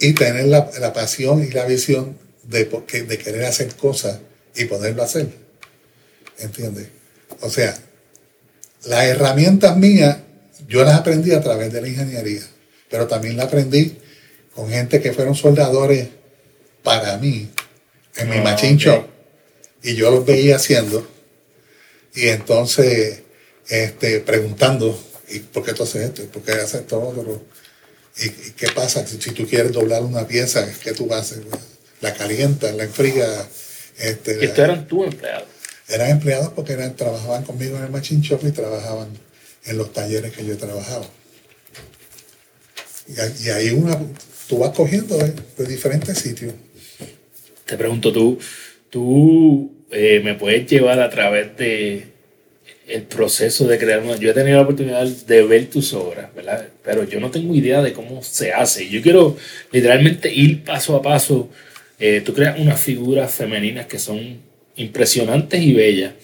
y 0.00 0.12
tener 0.14 0.46
la, 0.46 0.70
la 0.80 0.92
pasión 0.92 1.44
y 1.44 1.50
la 1.50 1.64
visión 1.66 2.16
de, 2.44 2.64
de 2.64 3.18
querer 3.18 3.44
hacer 3.44 3.74
cosas 3.74 4.20
y 4.54 4.64
poderlo 4.64 5.02
hacer. 5.02 5.28
¿Entiendes? 6.38 6.88
O 7.40 7.50
sea, 7.50 7.76
las 8.84 9.04
herramientas 9.04 9.76
mías 9.76 10.18
yo 10.68 10.84
las 10.84 10.94
aprendí 10.94 11.32
a 11.32 11.40
través 11.40 11.72
de 11.72 11.80
la 11.80 11.88
ingeniería, 11.88 12.42
pero 12.90 13.06
también 13.06 13.36
las 13.36 13.46
aprendí 13.46 13.98
con 14.54 14.68
gente 14.70 15.00
que 15.00 15.12
fueron 15.12 15.34
soldadores 15.34 16.08
para 16.82 17.16
mí 17.18 17.50
en 18.16 18.30
mi 18.30 18.38
ah, 18.38 18.42
machine 18.42 18.76
shop 18.76 19.06
y 19.82 19.94
yo 19.94 20.10
los 20.10 20.24
veía 20.24 20.56
haciendo 20.56 21.06
y 22.14 22.28
entonces 22.28 23.22
este, 23.68 24.20
preguntando 24.20 24.98
¿y 25.28 25.40
por 25.40 25.64
qué 25.64 25.72
tú 25.72 25.82
haces 25.82 26.02
esto? 26.02 26.22
¿y 26.22 26.26
por 26.26 26.42
qué 26.42 26.52
haces 26.52 26.80
esto 26.80 27.00
otro? 27.00 27.42
¿Y, 28.16 28.30
qué 28.52 28.68
pasa 28.74 29.06
si, 29.06 29.18
tú 29.18 29.46
quieres 29.46 29.72
doblar 29.72 30.02
una 30.02 30.26
pieza? 30.26 30.66
¿qué 30.82 30.92
tú 30.92 31.12
haces? 31.12 31.40
La 32.00 32.14
calientas, 32.14 32.74
la 32.74 32.84
enfría. 32.84 33.26
Este, 33.98 34.44
¿Estos 34.44 34.58
eran 34.58 34.88
tus 34.88 35.06
empleados? 35.06 35.48
Eran 35.88 36.10
empleados 36.10 36.52
porque 36.54 36.74
eran, 36.74 36.96
trabajaban 36.96 37.44
conmigo 37.44 37.76
en 37.76 37.84
el 37.84 37.90
machine 37.90 38.22
shop 38.22 38.40
y 38.44 38.52
trabajaban 38.52 39.08
en 39.64 39.78
los 39.78 39.92
talleres 39.92 40.32
que 40.32 40.44
yo 40.44 40.56
trabajaba. 40.56 41.06
Y, 43.08 43.46
y 43.46 43.50
ahí 43.50 43.70
una, 43.70 43.98
tú 44.48 44.58
vas 44.58 44.70
cogiendo 44.70 45.16
de, 45.16 45.32
de 45.56 45.66
diferentes 45.66 46.18
sitios 46.18 46.54
te 47.68 47.76
pregunto, 47.76 48.12
tú, 48.12 48.38
tú 48.90 49.70
eh, 49.90 50.20
me 50.24 50.34
puedes 50.34 50.66
llevar 50.66 51.00
a 51.00 51.10
través 51.10 51.56
de 51.56 52.06
el 52.86 53.02
proceso 53.02 53.66
de 53.66 53.78
crear 53.78 54.00
una... 54.00 54.16
Yo 54.16 54.30
he 54.30 54.34
tenido 54.34 54.56
la 54.56 54.62
oportunidad 54.62 55.06
de 55.06 55.42
ver 55.42 55.66
tus 55.66 55.92
obras, 55.92 56.34
¿verdad? 56.34 56.66
Pero 56.82 57.04
yo 57.04 57.20
no 57.20 57.30
tengo 57.30 57.54
idea 57.54 57.82
de 57.82 57.92
cómo 57.92 58.22
se 58.22 58.52
hace. 58.54 58.88
Yo 58.88 59.02
quiero 59.02 59.36
literalmente 59.70 60.32
ir 60.32 60.64
paso 60.64 60.96
a 60.96 61.02
paso. 61.02 61.50
Eh, 62.00 62.22
tú 62.24 62.32
creas 62.32 62.58
unas 62.58 62.80
figuras 62.80 63.30
femeninas 63.30 63.84
que 63.84 63.98
son 63.98 64.38
impresionantes 64.76 65.60
y 65.60 65.74
bellas. 65.74 66.14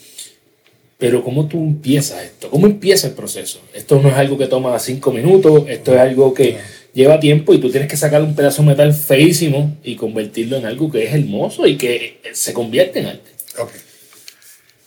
Pero 0.96 1.22
¿cómo 1.22 1.46
tú 1.46 1.58
empiezas 1.58 2.22
esto? 2.22 2.48
¿Cómo 2.48 2.66
empieza 2.66 3.08
el 3.08 3.12
proceso? 3.12 3.60
Esto 3.74 4.00
no 4.00 4.08
es 4.08 4.14
algo 4.14 4.38
que 4.38 4.46
toma 4.46 4.78
cinco 4.78 5.12
minutos, 5.12 5.64
esto 5.68 5.92
es 5.92 6.00
algo 6.00 6.32
que 6.32 6.56
lleva 6.94 7.20
tiempo 7.20 7.52
y 7.52 7.58
tú 7.58 7.70
tienes 7.70 7.90
que 7.90 7.96
sacar 7.96 8.22
un 8.22 8.34
pedazo 8.34 8.62
de 8.62 8.68
metal 8.68 8.94
feísimo 8.94 9.76
y 9.82 9.96
convertirlo 9.96 10.56
en 10.56 10.66
algo 10.66 10.90
que 10.90 11.04
es 11.04 11.14
hermoso 11.14 11.66
y 11.66 11.76
que 11.76 12.20
se 12.32 12.52
convierte 12.54 13.00
en 13.00 13.06
arte. 13.06 13.30
Okay. 13.58 13.80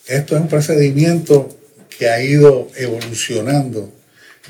Esto 0.08 0.36
es 0.36 0.41
un 0.41 0.48
procedimiento 0.48 1.50
que 1.98 2.10
ha 2.10 2.24
ido 2.24 2.70
evolucionando 2.76 3.91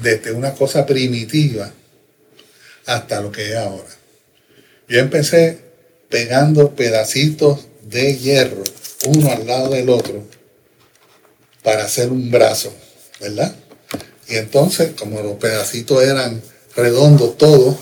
desde 0.01 0.31
una 0.31 0.53
cosa 0.53 0.85
primitiva 0.85 1.73
hasta 2.85 3.21
lo 3.21 3.31
que 3.31 3.49
es 3.49 3.55
ahora. 3.55 3.89
Yo 4.87 4.99
empecé 4.99 5.59
pegando 6.09 6.75
pedacitos 6.75 7.67
de 7.83 8.15
hierro 8.17 8.63
uno 9.07 9.31
al 9.31 9.47
lado 9.47 9.69
del 9.69 9.89
otro 9.89 10.23
para 11.63 11.83
hacer 11.83 12.09
un 12.09 12.29
brazo, 12.31 12.73
¿verdad? 13.19 13.55
Y 14.29 14.35
entonces, 14.35 14.91
como 14.97 15.21
los 15.21 15.37
pedacitos 15.37 16.03
eran 16.03 16.41
redondo 16.77 17.31
todo, 17.31 17.75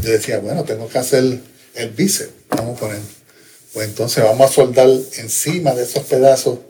yo 0.00 0.10
decía, 0.10 0.38
bueno, 0.38 0.64
tengo 0.64 0.88
que 0.88 0.98
hacer 0.98 1.40
el 1.74 1.90
bíceps, 1.90 2.30
vamos 2.48 2.76
a 2.76 2.80
poner. 2.80 3.00
Pues 3.74 3.88
entonces 3.88 4.24
vamos 4.24 4.50
a 4.50 4.54
soldar 4.54 4.88
encima 5.16 5.74
de 5.74 5.82
esos 5.82 6.04
pedazos 6.04 6.60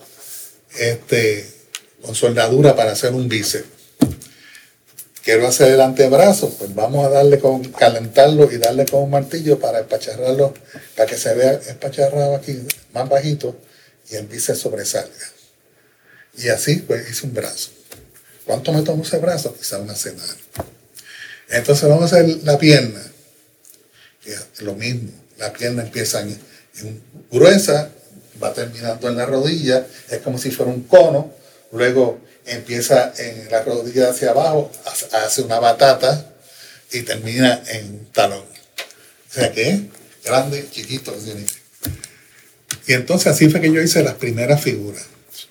este, 0.79 1.47
con 2.03 2.15
soldadura 2.15 2.75
para 2.75 2.93
hacer 2.93 3.13
un 3.13 3.29
bíceps. 3.29 3.67
Quiero 5.23 5.47
hacer 5.47 5.73
el 5.73 5.81
antebrazo, 5.83 6.49
pues 6.59 6.75
vamos 6.75 7.05
a 7.05 7.11
darle 7.11 7.39
con, 7.39 7.63
calentarlo 7.73 8.51
y 8.51 8.57
darle 8.57 8.87
con 8.87 9.03
un 9.03 9.11
martillo 9.11 9.59
para 9.59 9.81
espacharrarlo, 9.81 10.55
para 10.97 11.07
que 11.07 11.19
se 11.19 11.35
vea 11.35 11.53
espacharrado 11.53 12.35
aquí, 12.35 12.59
más 12.95 13.07
bajito, 13.11 13.55
y 14.11 14.17
el 14.17 14.27
bíceps 14.27 14.61
sobresalga. 14.61 15.13
Y 16.39 16.49
así, 16.49 16.77
pues 16.77 17.11
hice 17.11 17.27
un 17.27 17.35
brazo. 17.35 17.73
¿Cuánto 18.47 18.73
me 18.73 18.81
tomó 18.81 19.03
ese 19.03 19.19
brazo? 19.19 19.55
Quizá 19.55 19.79
una 19.79 19.95
semana. 19.95 20.35
Entonces 21.49 21.89
vamos 21.89 22.13
a 22.13 22.17
hacer 22.17 22.39
la 22.45 22.59
pierna. 22.59 23.03
Lo 24.61 24.75
mismo, 24.75 25.11
la 25.39 25.53
pierna 25.53 25.83
empieza 25.83 26.21
en, 26.21 26.39
gruesa, 27.31 27.91
va 28.43 28.53
terminando 28.53 29.09
en 29.09 29.17
la 29.17 29.27
rodilla, 29.27 29.87
es 30.11 30.19
como 30.19 30.39
si 30.39 30.51
fuera 30.51 30.71
un 30.71 30.83
cono, 30.83 31.33
luego 31.73 32.21
empieza 32.45 33.13
en 33.17 33.51
la 33.51 33.63
rodilla 33.63 34.11
hacia 34.11 34.31
abajo, 34.31 34.71
hace 35.13 35.43
una 35.43 35.59
batata 35.59 36.31
y 36.93 37.03
termina 37.03 37.63
en 37.69 38.07
talón. 38.13 38.43
O 38.43 39.33
sea 39.33 39.51
que 39.53 39.89
grande, 40.25 40.69
chiquito. 40.71 41.17
Y 42.87 42.93
entonces 42.93 43.29
así 43.29 43.49
fue 43.49 43.61
que 43.61 43.73
yo 43.73 43.81
hice 43.81 44.03
las 44.03 44.15
primeras 44.15 44.61
figuras, 44.61 45.05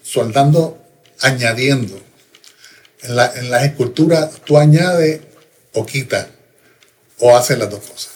soldando, 0.04 0.84
añadiendo. 1.22 2.00
En 3.04 3.16
las 3.16 3.64
esculturas 3.64 4.42
tú 4.44 4.58
añades 4.58 5.22
o 5.78 5.86
quita 5.86 6.28
o 7.20 7.36
hace 7.36 7.56
las 7.56 7.70
dos 7.70 7.82
cosas. 7.82 8.10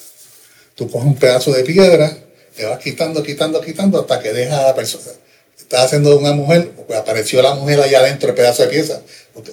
Tú 0.76 0.90
coges 0.90 1.08
un 1.08 1.16
pedazo 1.16 1.52
de 1.52 1.64
piedra, 1.64 2.18
te 2.56 2.66
vas 2.66 2.80
quitando, 2.80 3.22
quitando, 3.24 3.62
quitando 3.62 4.00
hasta 4.00 4.20
que 4.20 4.34
deja 4.34 4.60
a 4.60 4.68
la 4.68 4.76
persona. 4.76 5.12
Estás 5.58 5.86
haciendo 5.86 6.18
una 6.18 6.34
mujer, 6.34 6.72
pues 6.88 7.00
apareció 7.00 7.42
la 7.42 7.54
mujer 7.54 7.80
allá 7.80 8.00
adentro 8.00 8.30
el 8.30 8.36
pedazo 8.36 8.64
de 8.64 8.70
pieza, 8.70 9.02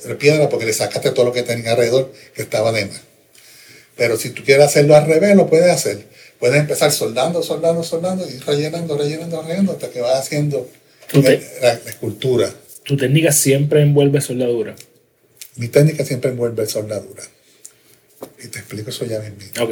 de 0.04 0.14
piedra, 0.14 0.48
porque 0.48 0.64
le 0.64 0.72
sacaste 0.72 1.10
todo 1.10 1.26
lo 1.26 1.32
que 1.32 1.42
tenía 1.42 1.72
alrededor 1.72 2.12
que 2.34 2.42
estaba 2.42 2.72
de 2.72 2.86
más. 2.86 3.00
Pero 3.96 4.16
si 4.16 4.30
tú 4.30 4.42
quieres 4.42 4.66
hacerlo 4.66 4.96
al 4.96 5.06
revés, 5.06 5.36
lo 5.36 5.48
puedes 5.48 5.70
hacer. 5.70 6.06
Puedes 6.38 6.58
empezar 6.58 6.92
soldando, 6.92 7.42
soldando, 7.42 7.82
soldando 7.82 8.26
y 8.28 8.38
rellenando, 8.38 8.96
rellenando, 8.96 9.42
rellenando 9.42 9.72
hasta 9.72 9.90
que 9.90 10.00
vas 10.00 10.18
haciendo 10.18 10.68
la, 11.12 11.72
escultura. 11.72 12.52
¿Tu 12.84 12.96
técnica 12.96 13.32
siempre 13.32 13.82
envuelve 13.82 14.20
soldadura? 14.20 14.76
Mi 15.56 15.68
técnica 15.68 16.04
siempre 16.04 16.30
envuelve 16.30 16.66
soldadura. 16.66 17.22
Y 18.42 18.48
te 18.48 18.58
explico 18.58 18.90
eso 18.90 19.04
ya 19.04 19.20
mismo. 19.20 19.66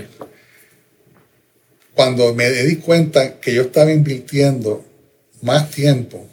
Cuando 1.95 2.35
me 2.35 2.51
di 2.51 2.77
cuenta 2.77 3.41
que 3.41 3.55
yo 3.55 3.63
estaba 3.63 3.93
invirtiendo 3.93 4.85
más 5.43 5.71
tiempo 5.71 6.27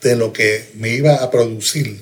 de 0.00 0.16
lo 0.16 0.32
que 0.32 0.64
me 0.74 0.90
iba 0.90 1.16
a 1.16 1.30
producir 1.30 2.00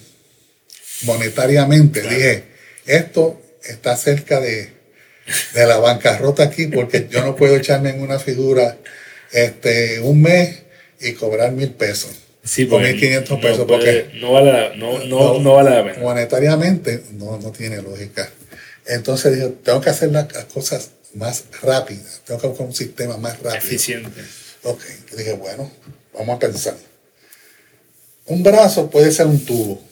monetariamente, 1.03 2.03
dije, 2.03 2.45
esto 2.85 3.41
está 3.63 3.97
cerca 3.97 4.41
de, 4.41 4.71
de, 5.55 5.67
la 5.67 5.79
bancarrota 5.79 6.43
aquí 6.43 6.67
porque 6.67 7.09
yo 7.11 7.25
no 7.25 7.35
puedo 7.35 7.57
echarme 7.57 7.91
en 7.91 8.03
una 8.03 8.19
figura 8.19 8.77
este, 9.33 10.01
un 10.01 10.23
mes 10.23 10.63
y 11.01 11.13
cobrar 11.13 11.53
mil 11.53 11.71
pesos. 11.71 12.11
Sí, 12.45 12.69
o 12.71 12.79
1.500 12.79 13.41
pesos. 13.41 13.65
porque 13.67 14.11
no 14.21 14.33
vale, 14.33 14.77
no, 14.77 15.05
no, 15.05 15.41
no, 15.41 15.55
vale 15.55 15.71
la 15.71 15.85
pena. 15.85 15.99
Monetariamente 16.01 17.03
no, 17.13 17.39
no 17.39 17.51
tiene 17.51 17.83
lógica. 17.83 18.31
Entonces 18.87 19.35
dije, 19.35 19.49
tengo 19.65 19.81
que 19.81 19.91
hacer 19.91 20.11
las 20.13 20.27
cosas 20.53 20.91
más 21.15 21.45
rápidas, 21.63 22.21
tengo 22.25 22.41
que 22.41 22.47
buscar 22.49 22.67
un 22.67 22.75
sistema 22.75 23.17
más 23.17 23.35
rápido. 23.41 23.57
Eficiente. 23.57 24.25
Ok, 24.63 24.83
dije, 25.17 25.33
bueno, 25.35 25.71
vamos 26.13 26.37
a 26.37 26.39
pensar. 26.39 26.77
Un 28.27 28.43
brazo 28.43 28.91
puede 28.91 29.13
ser 29.13 29.27
un 29.27 29.45
tubo, 29.45 29.83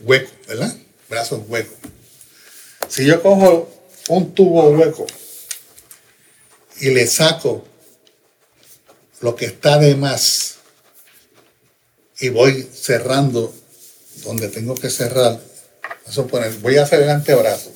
hueco, 0.00 0.30
¿verdad? 0.46 0.74
Brazo 1.08 1.44
hueco. 1.48 1.74
Si 2.88 3.04
yo 3.04 3.22
cojo 3.22 3.70
un 4.08 4.34
tubo 4.34 4.70
hueco 4.70 5.06
y 6.80 6.90
le 6.90 7.06
saco 7.06 7.66
lo 9.20 9.36
que 9.36 9.46
está 9.46 9.78
de 9.78 9.94
más, 9.96 10.58
y 12.20 12.28
voy 12.30 12.68
cerrando 12.72 13.54
donde 14.24 14.48
tengo 14.48 14.74
que 14.74 14.90
cerrar. 14.90 15.40
Vamos 16.06 16.34
a 16.34 16.48
voy 16.60 16.76
a 16.76 16.82
hacer 16.82 17.02
el 17.02 17.10
antebrazo. 17.10 17.70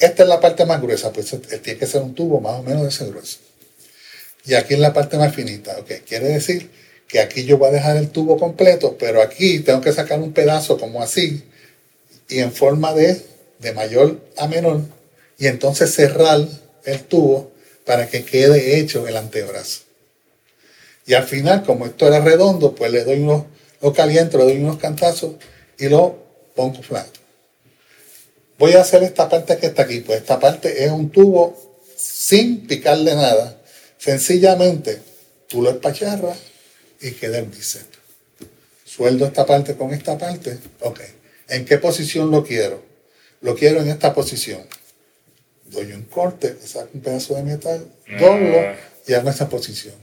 Esta 0.00 0.22
es 0.22 0.28
la 0.28 0.40
parte 0.40 0.64
más 0.64 0.80
gruesa, 0.80 1.12
pues 1.12 1.26
tiene 1.62 1.78
que 1.78 1.86
ser 1.86 2.00
un 2.00 2.14
tubo 2.14 2.40
más 2.40 2.58
o 2.58 2.62
menos 2.62 2.82
de 2.82 2.88
ese 2.88 3.04
grueso. 3.04 3.38
Y 4.46 4.54
aquí 4.54 4.74
es 4.74 4.80
la 4.80 4.94
parte 4.94 5.18
más 5.18 5.34
finita. 5.34 5.76
Ok, 5.78 5.92
quiere 6.08 6.28
decir 6.28 6.70
que 7.06 7.20
aquí 7.20 7.44
yo 7.44 7.58
voy 7.58 7.68
a 7.68 7.72
dejar 7.72 7.98
el 7.98 8.08
tubo 8.08 8.38
completo, 8.38 8.96
pero 8.98 9.20
aquí 9.20 9.60
tengo 9.60 9.82
que 9.82 9.92
sacar 9.92 10.18
un 10.18 10.32
pedazo 10.32 10.78
como 10.78 11.02
así 11.02 11.44
y 12.28 12.38
en 12.38 12.52
forma 12.52 12.94
de, 12.94 13.20
de 13.58 13.72
mayor 13.72 14.18
a 14.38 14.46
menor 14.46 14.80
y 15.38 15.48
entonces 15.48 15.92
cerrar 15.94 16.46
el 16.84 17.02
tubo 17.04 17.52
para 17.84 18.08
que 18.08 18.24
quede 18.24 18.78
hecho 18.78 19.06
el 19.06 19.16
antebrazo. 19.16 19.82
Y 21.06 21.14
al 21.14 21.24
final, 21.24 21.64
como 21.64 21.86
esto 21.86 22.06
era 22.06 22.20
redondo, 22.20 22.74
pues 22.74 22.90
le 22.90 23.04
doy 23.04 23.18
unos, 23.18 23.44
lo 23.82 23.92
caliento, 23.92 24.38
le 24.38 24.44
doy 24.44 24.58
unos 24.58 24.78
cantazos 24.78 25.32
y 25.78 25.88
lo 25.88 26.16
pongo 26.54 26.82
flato. 26.82 27.19
Voy 28.60 28.74
a 28.74 28.82
hacer 28.82 29.02
esta 29.02 29.26
parte 29.26 29.56
que 29.56 29.68
está 29.68 29.84
aquí, 29.84 30.00
pues 30.00 30.18
esta 30.18 30.38
parte 30.38 30.84
es 30.84 30.90
un 30.90 31.08
tubo 31.08 31.56
sin 31.96 32.66
picarle 32.66 33.14
nada. 33.14 33.58
Sencillamente, 33.96 35.00
tú 35.48 35.62
lo 35.62 35.70
espacharras 35.70 36.36
y 37.00 37.12
queda 37.12 37.38
el 37.38 37.46
bíceps. 37.46 37.98
Sueldo 38.84 39.24
esta 39.24 39.46
parte 39.46 39.76
con 39.76 39.94
esta 39.94 40.18
parte. 40.18 40.58
Ok. 40.80 41.00
¿En 41.48 41.64
qué 41.64 41.78
posición 41.78 42.30
lo 42.30 42.44
quiero? 42.44 42.82
Lo 43.40 43.56
quiero 43.56 43.80
en 43.80 43.88
esta 43.88 44.12
posición. 44.12 44.60
Doy 45.64 45.92
un 45.92 46.02
corte, 46.02 46.54
saco 46.62 46.90
un 46.92 47.00
pedazo 47.00 47.36
de 47.36 47.42
metal, 47.44 47.86
doblo 48.18 48.60
ah. 48.60 48.74
y 49.06 49.14
hago 49.14 49.30
esa 49.30 49.48
posición. 49.48 49.94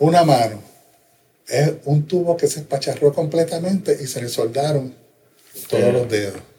Una 0.00 0.24
mano. 0.24 0.60
Es 1.46 1.70
un 1.84 2.04
tubo 2.08 2.36
que 2.36 2.48
se 2.48 2.58
espacharró 2.58 3.12
completamente 3.12 3.96
y 4.02 4.08
se 4.08 4.20
le 4.20 4.28
soldaron 4.28 4.92
todos 5.68 5.92
los 5.92 6.08
dedos. 6.10 6.49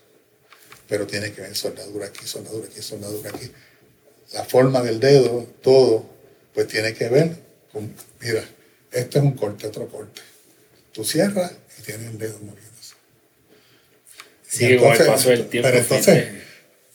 Pero 0.91 1.07
tiene 1.07 1.31
que 1.31 1.39
haber 1.39 1.55
soldadura 1.55 2.07
aquí, 2.07 2.27
soldadura 2.27 2.67
aquí, 2.67 2.81
soldadura 2.81 3.29
aquí. 3.29 3.49
La 4.33 4.43
forma 4.43 4.81
del 4.81 4.99
dedo, 4.99 5.47
todo, 5.63 6.05
pues 6.53 6.67
tiene 6.67 6.93
que 6.93 7.07
ver 7.07 7.29
con, 7.71 7.95
mira, 8.19 8.43
este 8.91 9.19
es 9.19 9.23
un 9.23 9.31
corte, 9.31 9.67
otro 9.67 9.87
corte. 9.87 10.21
Tú 10.91 11.05
cierras 11.05 11.53
y 11.79 11.83
tienes 11.83 12.07
el 12.07 12.17
dedo 12.17 12.37
moviéndose. 12.39 12.95
Sí, 14.45 14.65
entonces, 14.65 14.99
el 14.99 15.13
paso 15.13 15.29
del 15.29 15.47
tiempo. 15.47 15.69
Pero 15.69 15.81
entonces, 15.81 16.27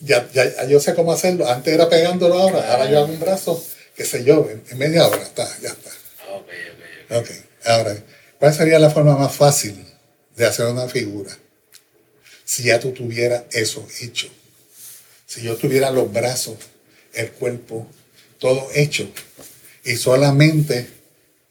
ya, 0.01 0.31
ya, 0.31 0.67
yo 0.67 0.79
sé 0.79 0.95
cómo 0.95 1.13
hacerlo. 1.13 1.49
Antes 1.49 1.73
era 1.73 1.89
pegándolo 1.89 2.35
ahora, 2.35 2.71
ahora 2.71 2.91
yo 2.91 2.99
hago 2.99 3.11
un 3.11 3.19
brazo, 3.19 3.65
qué 3.97 4.05
sé 4.05 4.25
yo, 4.25 4.47
en, 4.51 4.77
media 4.77 5.07
hora 5.07 5.23
está, 5.23 5.49
ya 5.63 5.71
está. 5.71 5.89
Ok, 6.35 6.49
ok, 7.13 7.17
ok. 7.17 7.31
ahora, 7.65 7.97
¿cuál 8.39 8.53
sería 8.53 8.79
la 8.79 8.91
forma 8.91 9.17
más 9.17 9.35
fácil 9.35 9.87
de 10.37 10.45
hacer 10.45 10.67
una 10.67 10.87
figura? 10.87 11.35
Si 12.47 12.63
ya 12.63 12.79
tú 12.79 12.93
tuvieras 12.93 13.43
eso 13.51 13.87
hecho. 14.01 14.29
Si 15.27 15.43
yo 15.43 15.57
tuviera 15.57 15.91
los 15.91 16.11
brazos, 16.13 16.57
el 17.13 17.33
cuerpo, 17.33 17.89
todo 18.39 18.71
hecho. 18.73 19.11
Y 19.85 19.97
solamente 19.97 20.89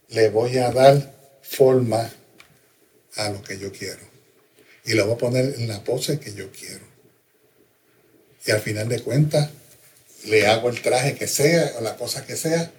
le 0.09 0.29
voy 0.29 0.57
a 0.57 0.71
dar 0.71 1.13
forma 1.43 2.11
a 3.15 3.29
lo 3.29 3.43
que 3.43 3.59
yo 3.59 3.73
quiero. 3.73 3.99
Y 4.85 4.93
lo 4.93 5.05
voy 5.05 5.15
a 5.15 5.17
poner 5.17 5.55
en 5.57 5.67
la 5.67 5.83
pose 5.83 6.17
que 6.17 6.33
yo 6.33 6.49
quiero. 6.51 6.85
Y 8.45 8.51
al 8.51 8.61
final 8.61 8.87
de 8.87 9.01
cuentas, 9.01 9.49
le 10.23 10.47
hago 10.47 10.69
el 10.69 10.81
traje 10.81 11.15
que 11.15 11.27
sea 11.27 11.73
o 11.77 11.81
la 11.81 11.97
cosa 11.97 12.25
que 12.25 12.37
sea, 12.37 12.71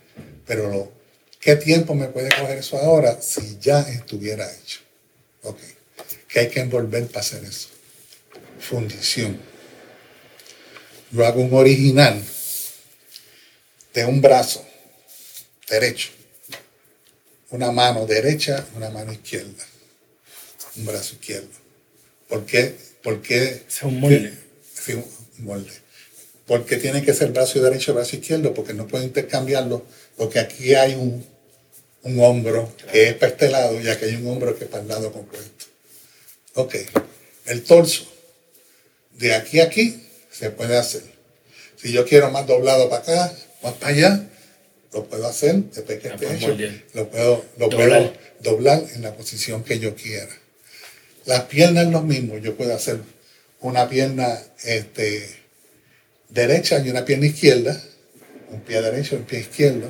pero 0.47 0.91
¿qué 1.39 1.57
tiempo 1.57 1.95
me 1.95 2.09
puede 2.09 2.31
coger 2.31 2.59
eso 2.59 2.79
ahora 2.79 3.21
si 3.21 3.59
ya 3.61 3.81
estuviera 3.81 4.51
hecho? 4.51 4.81
Ok. 5.43 5.59
¿Qué 6.29 6.41
hay 6.41 6.49
que 6.49 6.61
envolver 6.61 7.07
para 7.09 7.21
hacer 7.21 7.45
eso? 7.45 7.76
Fundición. 8.69 9.41
Yo 11.13 11.27
hago 11.27 11.41
un 11.41 11.55
original 11.55 12.23
de 13.95 14.05
un 14.05 14.21
brazo 14.21 14.65
derecho 15.69 16.17
una 17.51 17.71
mano 17.73 18.07
derecha, 18.07 18.67
una 18.75 18.91
mano 18.91 19.13
izquierda, 19.13 19.65
un 20.77 20.87
brazo 20.87 21.15
izquierdo. 21.15 21.49
¿Por 22.29 22.45
qué? 22.45 22.75
Porque, 23.03 23.63
es 23.69 23.83
un 23.83 24.01
molde. 24.01 24.33
Sí, 24.75 24.95
un 24.95 25.45
molde. 25.45 25.73
¿Por 26.47 26.65
qué 26.65 26.77
tiene 26.77 27.03
que 27.03 27.15
ser 27.15 27.33
brazo 27.33 27.61
derecho 27.61 27.93
y 27.93 27.95
brazo 27.95 28.17
izquierdo? 28.17 28.53
Porque 28.53 28.75
no 28.75 28.87
puedo 28.87 29.05
intercambiarlo, 29.05 29.85
porque 30.17 30.39
aquí 30.39 30.75
hay 30.75 30.95
un, 30.95 31.25
un 32.03 32.21
hombro 32.21 32.73
que 32.91 33.11
es 33.11 33.15
para 33.15 33.33
este 33.33 33.49
lado 33.49 33.81
y 33.81 33.89
aquí 33.89 34.05
hay 34.07 34.17
un 34.17 34.29
hombro 34.29 34.57
que 34.57 34.65
es 34.65 34.71
para 34.71 34.83
el 34.83 34.89
lado 34.89 35.13
compuesto. 35.13 35.67
Ok, 36.55 36.75
el 37.47 37.63
torso, 37.63 38.07
de 39.19 39.35
aquí 39.35 39.61
a 39.61 39.65
aquí 39.65 40.03
se 40.31 40.51
puede 40.51 40.77
hacer. 40.77 41.03
Si 41.77 41.93
yo 41.93 42.05
quiero 42.05 42.31
más 42.31 42.47
doblado 42.47 42.89
para 42.89 43.03
acá, 43.03 43.33
más 43.63 43.75
para 43.75 43.93
allá, 43.93 44.29
lo 44.93 45.05
puedo 45.05 45.27
hacer 45.27 45.57
después 45.57 46.01
que 46.01 46.09
esté 46.09 46.35
hecho, 46.35 46.57
lo 46.95 47.09
puedo, 47.09 47.45
doblar. 48.41 48.85
en 48.95 49.03
la 49.03 49.15
posición 49.15 49.63
que 49.63 49.79
yo 49.79 49.95
quiera. 49.95 50.29
Las 51.25 51.43
piernas 51.43 51.89
lo 51.89 52.03
mismo, 52.03 52.39
yo 52.39 52.57
puedo 52.57 52.75
hacer 52.75 53.01
una 53.61 53.89
pierna 53.89 54.41
este, 54.65 55.29
derecha 56.29 56.79
y 56.79 56.91
una 56.91 57.05
pierna 57.05 57.27
izquierda, 57.27 57.81
un 58.51 58.61
pie 58.61 58.81
derecho 58.81 59.17
y 59.17 59.19
un 59.19 59.25
pie 59.25 59.41
izquierdo. 59.41 59.89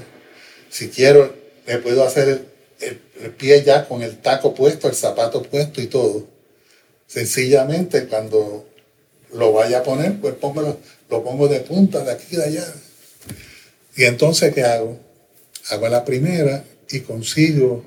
Si 0.71 0.89
quiero, 0.89 1.35
le 1.67 1.79
puedo 1.79 2.05
hacer 2.05 2.43
el, 2.81 2.99
pie 3.37 3.63
ya 3.65 3.87
con 3.87 4.03
el 4.03 4.19
taco 4.19 4.55
puesto, 4.55 4.89
el 4.89 4.95
zapato 4.95 5.43
puesto 5.43 5.81
y 5.81 5.87
todo. 5.87 6.27
Sencillamente 7.07 8.07
cuando 8.07 8.69
lo 9.33 9.53
vaya 9.53 9.79
a 9.79 9.83
poner, 9.83 10.21
pues 10.21 10.35
pongo, 10.35 10.79
lo 11.11 11.25
pongo 11.25 11.49
de 11.49 11.61
punta, 11.61 12.05
de 12.05 12.13
aquí 12.13 12.27
y 12.31 12.37
de 12.37 12.45
allá. 12.45 12.75
Y 13.97 14.05
entonces, 14.05 14.55
¿qué 14.55 14.63
hago? 14.63 14.99
Hago 15.71 15.89
la 15.89 16.05
primera 16.05 16.65
y 16.91 17.01
consigo 17.01 17.85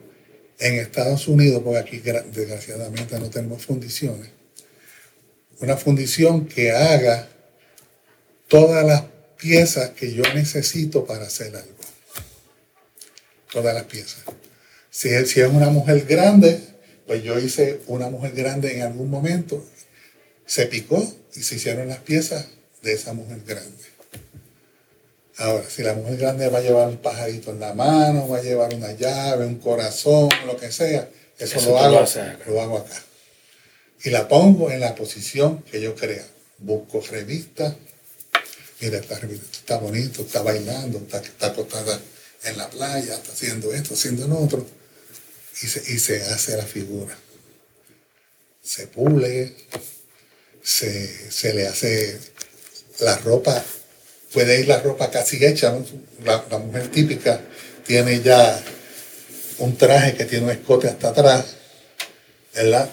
en 0.59 0.75
Estados 0.75 1.27
Unidos, 1.27 1.61
porque 1.63 1.79
aquí 1.79 1.99
desgraciadamente 1.99 3.17
no 3.19 3.29
tenemos 3.29 3.65
fundiciones, 3.65 4.29
una 5.61 5.77
fundición 5.77 6.45
que 6.47 6.71
haga 6.71 7.29
todas 8.47 8.85
las 8.85 9.03
piezas 9.37 9.91
que 9.91 10.13
yo 10.13 10.23
necesito 10.33 11.05
para 11.05 11.25
hacer 11.27 11.55
algo. 11.55 11.75
Todas 13.51 13.73
las 13.73 13.85
piezas. 13.85 14.23
Si 14.89 15.09
si 15.25 15.41
es 15.41 15.47
una 15.47 15.69
mujer 15.69 16.05
grande, 16.05 16.59
pues 17.07 17.23
yo 17.23 17.39
hice 17.39 17.81
una 17.87 18.09
mujer 18.09 18.33
grande 18.33 18.75
en 18.75 18.83
algún 18.83 19.09
momento, 19.09 19.65
se 20.49 20.65
picó 20.65 20.97
y 21.35 21.43
se 21.43 21.55
hicieron 21.55 21.87
las 21.89 21.99
piezas 21.99 22.47
de 22.81 22.93
esa 22.93 23.13
mujer 23.13 23.43
grande. 23.45 23.83
Ahora, 25.37 25.63
si 25.69 25.83
la 25.83 25.93
mujer 25.93 26.17
grande 26.17 26.49
va 26.49 26.57
a 26.57 26.61
llevar 26.61 26.87
un 26.87 26.97
pajarito 26.97 27.51
en 27.51 27.59
la 27.59 27.75
mano, 27.75 28.27
va 28.27 28.39
a 28.39 28.41
llevar 28.41 28.73
una 28.73 28.91
llave, 28.93 29.45
un 29.45 29.59
corazón, 29.59 30.27
lo 30.47 30.57
que 30.57 30.71
sea, 30.71 31.07
eso, 31.37 31.61
lo, 31.61 31.77
hago, 31.77 32.03
lo 32.47 32.61
hago 32.61 32.77
acá. 32.79 32.99
Y 34.03 34.09
la 34.09 34.27
pongo 34.27 34.71
en 34.71 34.79
la 34.79 34.95
posición 34.95 35.61
que 35.61 35.79
yo 35.79 35.93
crea. 35.95 36.25
Busco 36.57 36.99
revista. 36.99 37.75
Mira, 38.81 38.97
esta 38.97 39.19
revista 39.19 39.45
está 39.51 39.77
bonito, 39.77 40.23
está 40.23 40.41
bailando, 40.41 40.97
está, 40.97 41.19
está 41.19 41.47
acostada 41.47 42.01
en 42.43 42.57
la 42.57 42.67
playa, 42.71 43.13
está 43.13 43.31
haciendo 43.33 43.71
esto, 43.71 43.93
haciendo 43.93 44.27
lo 44.27 44.39
otro. 44.39 44.65
Y 45.61 45.67
se, 45.67 45.93
y 45.93 45.99
se 45.99 46.23
hace 46.23 46.57
la 46.57 46.65
figura. 46.65 47.15
Se 48.63 48.87
pule, 48.87 49.55
se, 50.69 51.31
se 51.31 51.53
le 51.53 51.67
hace 51.67 52.19
la 52.99 53.17
ropa 53.17 53.63
puede 54.31 54.59
ir 54.59 54.67
la 54.67 54.79
ropa 54.79 55.09
casi 55.09 55.43
hecha. 55.43 55.75
La, 56.23 56.43
mujer 56.59 56.89
típica 56.89 57.41
tiene 57.85 58.21
ya 58.21 58.61
un 59.59 59.77
traje 59.77 60.15
que 60.15 60.25
tiene 60.25 60.45
un 60.45 60.51
escote 60.51 60.87
hasta 60.87 61.09
atrás, 61.09 61.45
¿verdad? 62.53 62.89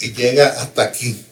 Y, 0.00 0.12
llega 0.12 0.48
hasta 0.48 0.82
aquí. 0.82 1.24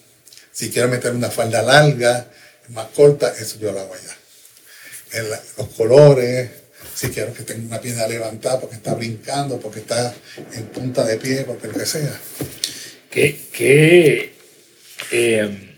Si 0.51 0.69
quiero 0.69 0.87
meter 0.87 1.13
una 1.13 1.29
falda 1.29 1.61
larga, 1.61 2.27
más 2.69 2.87
corta, 2.95 3.33
eso 3.39 3.57
yo 3.59 3.71
lo 3.71 3.79
hago 3.79 3.93
allá. 3.93 5.41
los 5.57 5.67
colores, 5.69 6.49
si 6.95 7.09
quiero 7.09 7.33
que 7.33 7.43
tenga 7.43 7.65
una 7.65 7.81
pierna 7.81 8.07
levantada 8.07 8.59
porque 8.59 8.75
está 8.75 8.93
brincando, 8.93 9.59
porque 9.59 9.79
está 9.79 10.13
en 10.53 10.65
punta 10.67 11.03
de 11.03 11.17
pie, 11.17 11.43
porque 11.43 11.67
lo 11.67 11.73
que 11.73 11.85
sea. 11.85 12.19
¿Qué, 13.09 13.39
qué, 13.51 14.33
eh, 15.11 15.72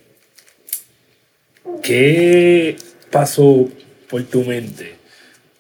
qué 1.82 2.76
pasó 3.12 3.70
por 4.10 4.24
tu 4.24 4.44
mente 4.44 4.96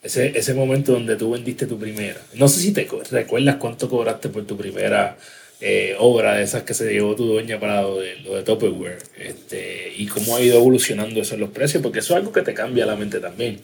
ese, 0.03 0.37
ese 0.37 0.53
momento 0.53 0.93
donde 0.93 1.15
tú 1.15 1.31
vendiste 1.31 1.65
tu 1.65 1.79
primera? 1.79 2.21
No 2.33 2.47
sé 2.47 2.59
si 2.59 2.71
te 2.71 2.87
recuerdas 3.11 3.55
cuánto 3.55 3.89
cobraste 3.89 4.29
por 4.29 4.45
tu 4.45 4.57
primera 4.57 5.17
eh, 5.61 5.95
obra 5.99 6.35
de 6.35 6.43
esas 6.43 6.63
que 6.63 6.73
se 6.73 6.91
llevó 6.91 7.15
tu 7.15 7.25
dueña 7.25 7.59
para 7.59 7.81
lo 7.81 7.99
de, 7.99 8.17
lo 8.17 8.35
de 8.35 8.97
este, 9.17 9.93
y 9.95 10.05
cómo 10.07 10.35
ha 10.35 10.41
ido 10.41 10.57
evolucionando 10.57 11.21
eso 11.21 11.35
en 11.35 11.39
los 11.41 11.51
precios, 11.51 11.81
porque 11.81 11.99
eso 11.99 12.13
es 12.13 12.17
algo 12.17 12.31
que 12.31 12.41
te 12.41 12.53
cambia 12.53 12.85
la 12.85 12.95
mente 12.95 13.19
también. 13.19 13.61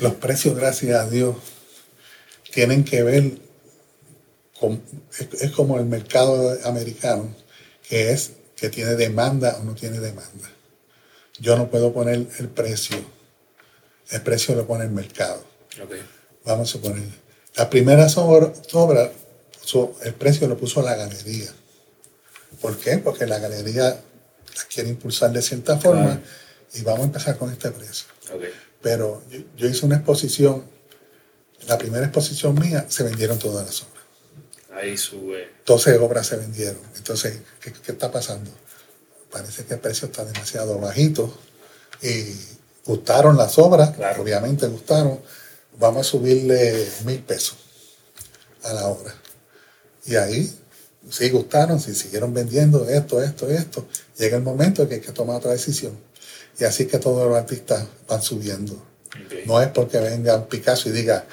Los 0.00 0.14
precios, 0.14 0.54
gracias 0.56 0.94
a 0.94 1.08
Dios, 1.08 1.36
tienen 2.52 2.84
que 2.84 3.02
ver 3.02 3.32
es, 5.18 5.42
es 5.42 5.50
como 5.52 5.78
el 5.78 5.86
mercado 5.86 6.56
americano, 6.64 7.34
que 7.88 8.10
es 8.10 8.32
que 8.56 8.68
tiene 8.68 8.94
demanda 8.94 9.58
o 9.60 9.64
no 9.64 9.74
tiene 9.74 10.00
demanda. 10.00 10.50
Yo 11.38 11.56
no 11.56 11.68
puedo 11.70 11.92
poner 11.92 12.26
el 12.38 12.48
precio. 12.48 12.96
El 14.10 14.22
precio 14.22 14.54
lo 14.54 14.66
pone 14.66 14.84
el 14.84 14.90
mercado. 14.90 15.44
Vamos 16.44 16.68
a 16.68 16.72
suponer. 16.72 17.08
La 17.56 17.68
primera 17.68 18.06
obra, 18.16 18.52
obra, 18.72 19.10
puso- 19.60 19.94
el 20.02 20.14
precio 20.14 20.46
lo 20.48 20.56
puso 20.56 20.80
la 20.82 20.94
galería. 20.94 21.50
¿Por 22.60 22.78
qué? 22.78 22.98
Porque 22.98 23.26
la 23.26 23.38
galería 23.38 23.84
la 23.90 24.64
quiere 24.72 24.88
impulsar 24.90 25.32
de 25.32 25.42
cierta 25.42 25.78
forma 25.78 26.20
y 26.74 26.82
vamos 26.82 27.00
a 27.00 27.04
empezar 27.04 27.36
con 27.36 27.50
este 27.50 27.70
precio. 27.70 28.06
Pero 28.80 29.22
yo, 29.30 29.40
yo 29.56 29.68
hice 29.68 29.84
una 29.84 29.96
exposición, 29.96 30.64
la 31.66 31.76
primera 31.76 32.04
exposición 32.06 32.54
mía, 32.58 32.86
se 32.88 33.02
vendieron 33.02 33.38
todas 33.38 33.66
las 33.66 33.82
obras. 33.82 34.04
Ahí 34.72 34.96
sube. 34.96 35.50
12 35.66 35.98
obras 35.98 36.26
se 36.28 36.36
vendieron. 36.36 36.80
Entonces, 36.96 37.40
¿qué, 37.60 37.72
qué 37.72 37.92
está 37.92 38.10
pasando? 38.12 38.50
Parece 39.30 39.64
que 39.64 39.74
el 39.74 39.80
precio 39.80 40.06
está 40.06 40.24
demasiado 40.24 40.78
bajito 40.78 41.32
y 42.02 42.24
gustaron 42.84 43.36
las 43.36 43.58
obras, 43.58 43.90
Claro. 43.96 44.22
obviamente 44.22 44.66
gustaron. 44.66 45.20
Vamos 45.78 46.06
a 46.06 46.10
subirle 46.10 46.88
mil 47.04 47.20
pesos 47.20 47.56
a 48.62 48.72
la 48.72 48.86
obra. 48.86 49.14
Y 50.06 50.16
ahí 50.16 50.50
sí 51.10 51.28
gustaron, 51.30 51.80
sí 51.80 51.94
siguieron 51.94 52.32
vendiendo 52.32 52.88
esto, 52.88 53.22
esto, 53.22 53.48
esto. 53.50 53.86
Llega 54.18 54.36
el 54.36 54.42
momento 54.42 54.82
en 54.82 54.88
que 54.88 54.94
hay 54.96 55.00
que 55.00 55.12
tomar 55.12 55.36
otra 55.36 55.50
decisión. 55.52 55.98
Y 56.58 56.64
así 56.64 56.86
que 56.86 56.98
todos 56.98 57.28
los 57.28 57.36
artistas 57.36 57.84
van 58.08 58.22
subiendo. 58.22 58.80
No 59.46 59.60
es 59.60 59.68
porque 59.68 59.98
venga 59.98 60.36
un 60.36 60.46
Picasso 60.46 60.88
y 60.88 60.92
diga, 60.92 61.26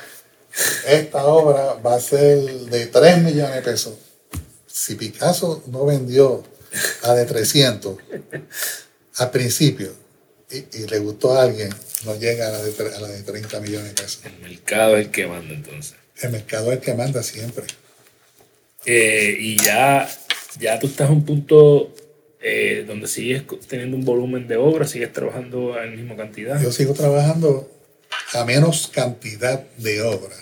esta 0.88 1.26
obra 1.26 1.74
va 1.76 1.96
a 1.96 2.00
ser 2.00 2.40
de 2.44 2.88
3 2.88 3.20
millones 3.24 3.56
de 3.56 3.62
pesos. 3.62 3.94
Si 4.68 4.96
Picasso 4.96 5.64
no 5.68 5.86
vendió 5.86 6.44
a 7.04 7.14
de 7.14 7.26
300 7.26 7.98
al 9.18 9.32
principio 9.32 9.94
y, 10.50 10.58
y 10.78 10.88
le 10.88 11.00
gustó 11.00 11.34
a 11.34 11.44
alguien, 11.44 11.70
no 12.06 12.18
llega 12.18 12.48
a 12.48 12.52
la, 12.52 12.64
de, 12.64 12.96
a 12.96 13.00
la 13.00 13.08
de 13.08 13.24
30 13.24 13.60
millones 13.60 13.96
de 13.96 14.02
pesos. 14.02 14.22
El 14.26 14.50
mercado 14.50 14.98
es 14.98 15.06
el 15.06 15.12
que 15.12 15.28
manda 15.28 15.54
entonces. 15.54 15.96
El 16.22 16.32
mercado 16.32 16.72
es 16.72 16.78
el 16.78 16.84
que 16.84 16.94
manda 16.94 17.24
siempre. 17.24 17.66
Eh, 18.86 19.36
y 19.40 19.58
ya, 19.58 20.10
ya 20.60 20.80
tú 20.80 20.88
estás 20.88 21.10
a 21.10 21.14
un 21.14 21.26
punto 21.26 21.94
eh, 22.42 22.84
donde 22.86 23.08
sigues 23.08 23.44
teniendo 23.68 23.96
un 23.96 24.06
volumen 24.06 24.48
de 24.48 24.58
obra, 24.58 24.86
sigues 24.86 25.14
trabajando 25.14 25.82
en 25.82 25.92
la 25.92 25.96
misma 25.96 26.16
cantidad. 26.16 26.62
Yo 26.62 26.72
sigo 26.72 26.94
trabajando 26.94 27.70
a 28.34 28.46
menos 28.46 28.90
cantidad 28.94 29.66
de 29.78 30.02
obra, 30.02 30.36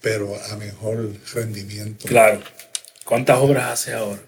pero 0.00 0.34
a 0.50 0.56
mejor 0.56 1.12
rendimiento. 1.34 2.06
Claro. 2.06 2.40
¿Cuántas 3.04 3.38
obras 3.38 3.72
haces 3.72 3.94
ahora? 3.94 4.22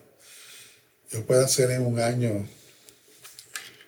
Yo 1.11 1.27
puedo 1.27 1.45
hacer 1.45 1.71
en 1.73 1.83
un 1.83 1.99
año, 1.99 2.49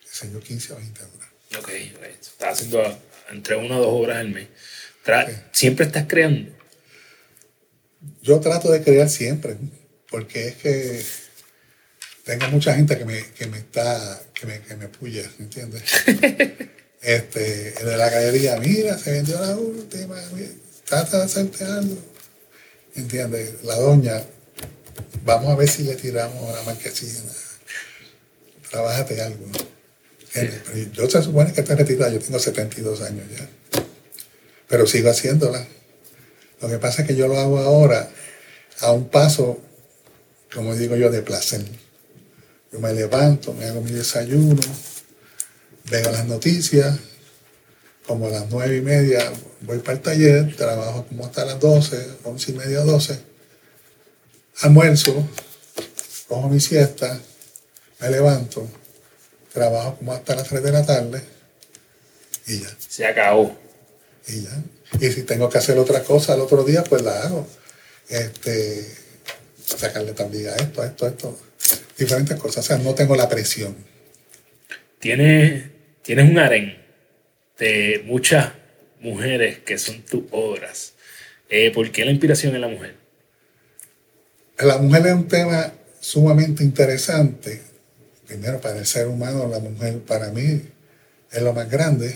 qué 0.01 0.09
sé 0.11 0.31
yo, 0.33 0.41
15 0.41 0.73
o 0.73 0.77
20 0.77 1.01
obras. 1.03 1.29
Ok, 1.59 1.69
ok. 1.97 2.03
Estás 2.21 2.55
haciendo 2.55 2.99
entre 3.31 3.57
una 3.57 3.79
o 3.79 3.81
dos 3.81 3.93
obras 3.93 4.19
al 4.19 4.31
mes. 4.31 4.49
Sí. 5.05 5.13
Siempre 5.53 5.87
estás 5.87 6.07
creando. 6.09 6.53
Yo 8.23 8.41
trato 8.41 8.71
de 8.71 8.83
crear 8.83 9.09
siempre, 9.09 9.57
porque 10.11 10.49
es 10.49 10.57
que 10.57 11.05
tengo 12.25 12.49
mucha 12.49 12.75
gente 12.75 12.99
que 12.99 13.05
me, 13.05 13.25
que 13.33 13.47
me 13.47 13.59
está, 13.59 14.21
que 14.35 14.47
me, 14.47 14.61
que 14.61 14.77
me 14.77 14.89
puya, 14.89 15.23
¿me 15.39 15.45
entiendes? 15.45 15.83
este, 17.03 17.81
el 17.81 17.87
de 17.87 17.97
la 17.97 18.11
galería, 18.11 18.57
mira, 18.59 18.99
se 18.99 19.13
vendió 19.13 19.41
la 19.41 19.57
última, 19.57 20.17
mira, 20.33 20.51
trata 20.85 21.19
de 21.19 21.25
hacerte 21.25 21.65
algo, 21.65 21.99
¿entiendes? 22.95 23.65
La 23.65 23.77
doña, 23.77 24.23
vamos 25.25 25.51
a 25.51 25.57
ver 25.57 25.69
si 25.69 25.85
le 25.85 25.95
tiramos 25.95 26.51
a 26.51 26.59
la 26.59 26.63
marquesina, 26.63 27.31
trabájate 28.71 29.21
algo, 29.23 29.45
yo 30.93 31.11
se 31.11 31.23
supone 31.23 31.53
que 31.53 31.61
estoy 31.61 31.77
retirado, 31.77 32.13
yo 32.13 32.19
tengo 32.19 32.39
72 32.39 33.03
años 33.03 33.27
ya, 33.37 33.49
pero 34.69 34.87
sigo 34.87 35.11
haciéndola. 35.11 35.67
Lo 36.63 36.69
que 36.69 36.79
pasa 36.79 37.03
es 37.03 37.09
que 37.09 37.17
yo 37.17 37.29
lo 37.29 37.39
hago 37.39 37.59
ahora 37.59 38.09
a 38.81 38.93
un 38.93 39.09
paso, 39.09 39.61
como 40.55 40.75
digo 40.75 40.97
yo, 40.97 41.11
de 41.11 41.21
placer. 41.23 41.65
Yo 42.73 42.79
me 42.79 42.93
levanto, 42.95 43.53
me 43.53 43.67
hago 43.67 43.83
mi 43.83 43.91
desayuno, 43.91 44.63
veo 45.91 46.11
las 46.11 46.25
noticias, 46.25 46.99
como 48.07 48.29
a 48.29 48.31
las 48.31 48.51
nueve 48.51 48.77
y 48.77 48.81
media 48.81 49.31
voy 49.63 49.79
para 49.79 49.95
el 49.95 50.01
taller, 50.01 50.57
trabajo 50.57 51.05
como 51.07 51.27
hasta 51.27 51.45
las 51.45 51.61
12, 51.61 52.09
once 52.25 52.51
y 52.51 52.55
media, 52.55 52.81
12, 52.81 53.32
almuerzo, 54.61 55.29
cojo 56.29 56.49
mi 56.49 56.61
siesta, 56.61 57.21
me 58.01 58.11
levanto, 58.11 58.69
trabajo 59.53 59.97
como 59.97 60.13
hasta 60.13 60.35
las 60.35 60.49
3 60.49 60.63
de 60.63 60.73
la 60.73 60.87
tarde 60.87 61.23
y 62.47 62.61
ya. 62.61 62.69
Se 62.79 63.07
acabó. 63.07 63.57
Y 64.29 64.43
ya. 64.43 64.63
Y 65.01 65.11
si 65.13 65.23
tengo 65.23 65.49
que 65.49 65.59
hacer 65.59 65.79
otra 65.79 66.03
cosa 66.03 66.35
el 66.35 66.41
otro 66.41 66.65
día, 66.65 66.85
pues 66.85 67.03
la 67.03 67.23
hago. 67.23 67.47
Este, 68.09 68.87
sacarle 69.65 70.13
tablilla 70.13 70.53
a 70.53 70.57
esto, 70.57 70.83
a 70.83 70.87
esto, 70.87 71.07
a 71.07 71.09
esto. 71.09 71.41
Diferentes 71.99 72.37
cosas. 72.39 72.65
O 72.65 72.69
sea, 72.69 72.79
no 72.79 72.95
tengo 72.95 73.17
la 73.17 73.29
presión. 73.29 73.77
Tienes, 74.99 75.65
tienes 76.03 76.31
un 76.31 76.39
harén 76.39 76.79
de 77.59 78.03
muchas 78.07 78.53
mujeres 79.01 79.59
que 79.61 79.79
son 79.79 80.03
tus 80.03 80.25
obras. 80.31 80.95
Eh, 81.49 81.71
¿Por 81.71 81.91
qué 81.91 82.05
la 82.05 82.11
inspiración 82.11 82.55
en 82.55 82.61
la 82.61 82.69
mujer? 82.69 83.02
La 84.59 84.79
mujer 84.79 85.07
es 85.09 85.13
un 85.15 85.29
tema 85.29 85.73
sumamente 86.01 86.63
interesante. 86.63 87.61
Primero, 88.27 88.61
para 88.61 88.79
el 88.79 88.87
ser 88.87 89.09
humano, 89.09 89.49
la 89.49 89.59
mujer 89.59 89.99
para 90.01 90.31
mí 90.31 90.63
es 91.31 91.43
lo 91.43 91.53
más 91.53 91.69
grande, 91.71 92.15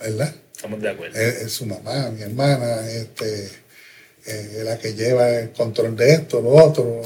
¿verdad? 0.00 0.34
Estamos 0.54 0.80
de 0.80 0.88
acuerdo. 0.88 1.18
Es, 1.18 1.42
es 1.42 1.52
su 1.52 1.66
mamá, 1.66 2.10
mi 2.10 2.22
hermana, 2.22 2.88
este, 2.90 3.48
eh, 4.26 4.62
la 4.64 4.78
que 4.78 4.94
lleva 4.94 5.28
el 5.30 5.50
control 5.52 5.96
de 5.96 6.12
esto, 6.14 6.40
lo 6.40 6.50
otro. 6.50 7.02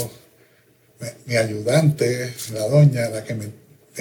Mi, 1.00 1.08
mi 1.26 1.36
ayudante, 1.36 2.32
la 2.52 2.68
doña, 2.68 3.08
la 3.08 3.24
que 3.24 3.34
me, 3.34 3.48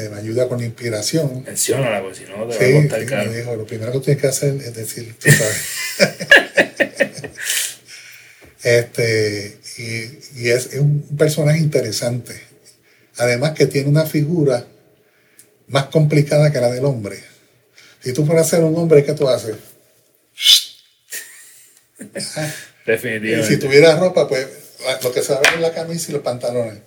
me 0.10 0.16
ayuda 0.18 0.48
con 0.48 0.60
la 0.60 0.66
inspiración. 0.66 1.44
Menciónala, 1.44 2.02
porque 2.02 2.20
si 2.20 2.24
no 2.26 2.48
te 2.48 2.56
va 2.56 2.56
a 2.56 2.58
Sí, 2.58 2.74
costar 2.82 3.00
sí, 3.02 3.06
caro. 3.08 3.32
me 3.32 3.38
dijo, 3.38 3.56
lo 3.56 3.66
primero 3.66 3.92
que 3.94 4.00
tienes 4.00 4.22
que 4.22 4.28
hacer 4.28 4.56
es 4.56 4.74
decir, 4.76 5.16
tú 5.20 5.30
sabes. 5.32 5.62
este, 8.64 9.58
y, 9.78 10.42
y 10.42 10.50
es, 10.50 10.68
es 10.74 10.80
un 10.80 11.02
personaje 11.18 11.60
interesante. 11.60 12.40
Además 13.18 13.52
que 13.52 13.66
tiene 13.68 13.90
una 13.90 14.06
figura 14.06 14.66
más 15.68 15.86
complicada 15.88 16.52
que 16.52 16.60
la 16.60 16.70
del 16.72 16.86
hombre. 16.86 17.20
Si 18.04 18.14
tú 18.14 18.26
fueras 18.26 18.48
a 18.48 18.50
ser 18.58 18.64
un 18.64 18.76
hombre, 18.78 19.04
¿qué 19.04 19.14
tú 19.14 19.28
haces? 19.30 19.56
Y 22.84 22.90
Definitivamente. 22.92 23.48
si 23.48 23.58
tuviera 23.60 23.96
ropa, 23.96 24.28
pues 24.28 24.48
lo 25.04 25.12
que 25.12 25.22
se 25.22 25.34
ve 25.34 25.40
es 25.54 25.62
la 25.62 25.72
camisa 25.74 26.10
y 26.10 26.14
los 26.14 26.24
pantalones. 26.24 26.80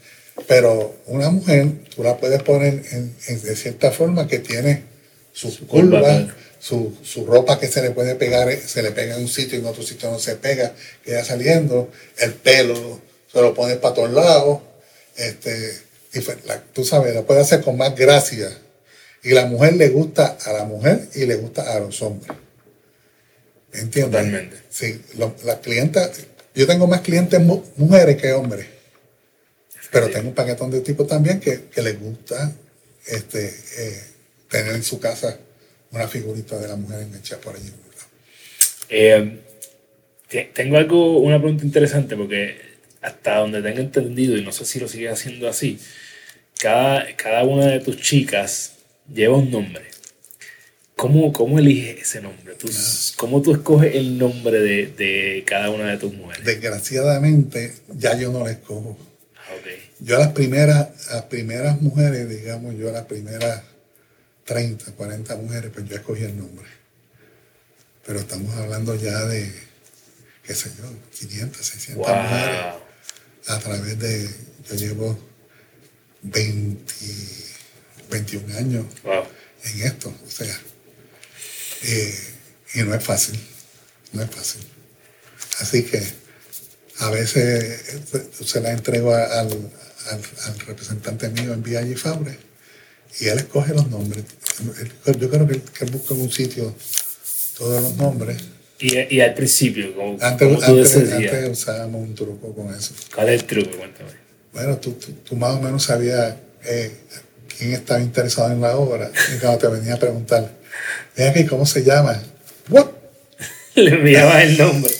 Pero 0.49 0.97
una 1.07 1.31
mujer, 1.31 1.69
tú 1.95 2.03
la 2.03 2.17
puedes 2.17 2.43
poner 2.43 2.83
en, 2.91 3.15
en- 3.29 3.43
de 3.43 3.55
cierta 3.57 3.93
forma 3.93 4.27
que 4.27 4.41
tiene 4.41 4.83
sus 5.35 5.55
Su 5.57 5.67
curva, 5.67 5.99
curvas, 6.01 6.25
su, 6.59 6.97
su 7.03 7.27
ropa 7.27 7.61
que 7.61 7.69
se 7.69 7.83
le 7.83 7.91
puede 7.91 8.15
pegar, 8.15 8.49
eh, 8.51 8.59
se 8.67 8.83
le 8.83 8.93
pega 8.93 9.17
en 9.17 9.23
un 9.23 9.29
sitio 9.29 9.59
y 9.59 9.61
en 9.61 9.67
otro 9.67 9.83
sitio 9.83 10.11
no 10.11 10.19
se 10.19 10.37
pega, 10.37 10.75
queda 11.05 11.23
saliendo, 11.25 11.91
el 12.19 12.33
pelo 12.33 13.03
se 13.31 13.43
lo 13.43 13.53
pones 13.53 13.77
para 13.77 13.95
todos 13.95 14.11
lados. 14.13 14.61
Este, 15.17 15.77
y 16.15 16.21
fue- 16.21 16.39
la- 16.47 16.63
tú 16.73 16.85
sabes, 16.85 17.15
lo 17.15 17.27
puede 17.27 17.41
hacer 17.43 17.61
con 17.63 17.77
más 17.77 17.95
gracia. 17.95 18.49
Y 19.23 19.31
la 19.31 19.47
mujer 19.47 19.75
le 19.77 19.89
gusta 19.91 20.39
a 20.45 20.53
la 20.53 20.65
mujer 20.65 21.09
y 21.15 21.27
le 21.27 21.35
gusta 21.37 21.73
a 21.75 21.81
los 21.81 22.01
hombres. 22.03 22.31
¿Entiendes? 23.73 24.21
Totalmente. 24.21 24.57
Sí, 24.71 25.03
lo- 25.17 25.35
las 25.45 25.59
clientas, 25.59 26.11
yo 26.55 26.67
tengo 26.67 26.87
más 26.87 27.01
clientes 27.01 27.41
mu- 27.41 27.65
mujeres 27.77 28.17
que 28.21 28.33
hombres, 28.33 28.67
pero 29.91 30.09
tengo 30.11 30.29
un 30.29 30.35
paquetón 30.35 30.71
de 30.71 30.81
tipos 30.81 31.07
también 31.09 31.41
que, 31.41 31.65
que 31.65 31.83
les 31.83 31.99
gusta 32.01 32.53
este, 33.07 33.47
eh, 33.79 34.03
tener 34.59 34.75
en 34.75 34.83
su 34.85 35.01
casa 35.01 35.39
una 35.91 36.07
figurita 36.09 36.59
de 36.59 36.69
la 36.69 36.77
mujer 36.77 37.03
enganchada 37.03 37.41
por 37.41 37.57
allí. 37.57 37.71
Eh, 38.89 39.41
te- 40.29 40.51
tengo 40.55 40.77
algo, 40.77 41.19
una 41.19 41.39
pregunta 41.41 41.65
interesante 41.65 42.17
porque 42.17 42.57
hasta 43.01 43.37
donde 43.39 43.63
tengo 43.63 43.81
entendido, 43.81 44.37
y 44.37 44.43
no 44.43 44.53
sé 44.53 44.65
si 44.65 44.81
lo 44.81 44.89
sigues 44.89 45.13
haciendo 45.13 45.49
así, 45.49 45.79
cada, 46.59 47.15
cada 47.17 47.45
una 47.45 47.67
de 47.67 47.81
tus 47.81 48.01
chicas 48.01 48.73
lleva 49.13 49.37
un 49.37 49.51
nombre. 49.51 49.85
¿Cómo, 50.97 51.33
cómo 51.33 51.59
eliges 51.59 52.03
ese 52.03 52.21
nombre? 52.23 52.55
¿Tú, 52.55 52.69
¿Cómo 53.17 53.43
tú 53.43 53.53
escoges 53.53 53.95
el 53.97 54.17
nombre 54.17 54.61
de, 54.61 54.87
de 54.87 55.45
cada 55.45 55.71
una 55.71 55.91
de 55.91 55.99
tus 55.99 56.15
mujeres? 56.15 56.45
Desgraciadamente, 56.45 57.75
ya 57.95 58.17
yo 58.17 58.31
no 58.33 58.47
les 58.47 58.59
cojo. 58.59 58.97
Ah, 59.37 59.51
ok. 59.59 59.67
Yo 60.01 60.17
a 60.17 60.21
las 60.21 60.33
primeras, 60.33 61.09
a 61.11 61.17
las 61.17 61.25
primeras 61.25 61.81
mujeres, 61.83 62.29
digamos, 62.31 62.77
yo 62.77 62.89
a 62.89 62.93
las 62.93 63.05
primeras 63.07 63.63
30, 64.45 64.93
40 64.93 65.37
mujeres, 65.37 65.71
pues 65.73 65.89
yo 65.89 65.97
escogí 65.97 66.25
el 66.25 66.37
nombre. 66.37 66.67
Pero 68.07 68.21
estamos 68.21 68.55
hablando 68.57 68.95
ya 68.95 69.25
de 69.25 69.75
qué 70.47 70.55
sé 70.55 70.71
yo, 70.79 70.85
500, 71.19 71.67
600 71.67 72.07
mujeres 72.07 72.75
a 73.47 73.59
través 73.59 73.99
de, 73.99 74.31
yo 74.69 74.75
llevo 74.77 75.19
20, 76.23 76.95
21 78.11 78.59
años 78.59 78.87
en 79.65 79.83
esto, 79.83 80.15
o 80.27 80.31
sea, 80.31 80.61
eh, 81.83 82.19
y 82.75 82.83
no 82.83 82.95
es 82.95 83.05
fácil, 83.05 83.39
no 84.13 84.23
es 84.23 84.31
fácil. 84.31 84.67
Así 85.61 85.83
que 85.85 86.03
a 86.99 87.11
veces 87.11 88.01
se 88.45 88.61
la 88.61 88.73
entrego 88.73 89.15
al, 89.15 89.71
al, 90.11 90.61
representante 90.67 91.29
mío 91.31 91.53
en 91.53 91.63
Villa 91.63 91.83
Fabre 91.97 92.39
y 93.21 93.29
él 93.29 93.39
escoge 93.39 93.75
los 93.75 93.89
nombres. 93.89 94.25
Yo 95.19 95.31
creo 95.31 95.47
que, 95.47 95.61
que 95.61 95.85
busca 95.87 96.15
en 96.15 96.21
un 96.21 96.33
sitio 96.33 96.75
todos 97.57 97.83
los 97.83 97.97
nombres. 97.97 98.39
Y, 98.79 99.17
y 99.17 99.21
al 99.21 99.35
principio, 99.35 99.95
como, 99.95 100.19
antes, 100.21 100.63
antes, 100.63 101.49
usábamos 101.51 102.03
un 102.03 102.15
truco 102.15 102.55
con 102.55 102.75
eso. 102.75 102.95
¿Cuál 103.15 103.29
es 103.29 103.43
el 103.43 103.47
truco? 103.47 103.77
Cuéntame. 103.77 104.11
Bueno, 104.53 104.77
tú, 104.79 104.93
tú, 104.93 105.37
más 105.37 105.55
o 105.57 105.61
menos 105.61 105.85
sabías 105.85 106.35
eh, 106.65 106.93
quién 107.57 107.73
estaba 107.73 108.01
interesado 108.01 108.53
en 108.53 108.61
la 108.61 108.77
obra. 108.77 109.11
Y 109.35 109.39
cuando 109.39 109.59
te 109.59 109.69
venía 109.69 109.95
a 109.95 109.99
preguntar, 109.99 110.51
ven 111.17 111.29
aquí, 111.29 111.45
¿cómo 111.45 111.67
se 111.67 111.83
llama? 111.83 112.21
¿What? 112.69 112.87
Le 113.75 113.91
enviabas 113.91 114.45
el 114.45 114.59
nombre. 114.59 114.93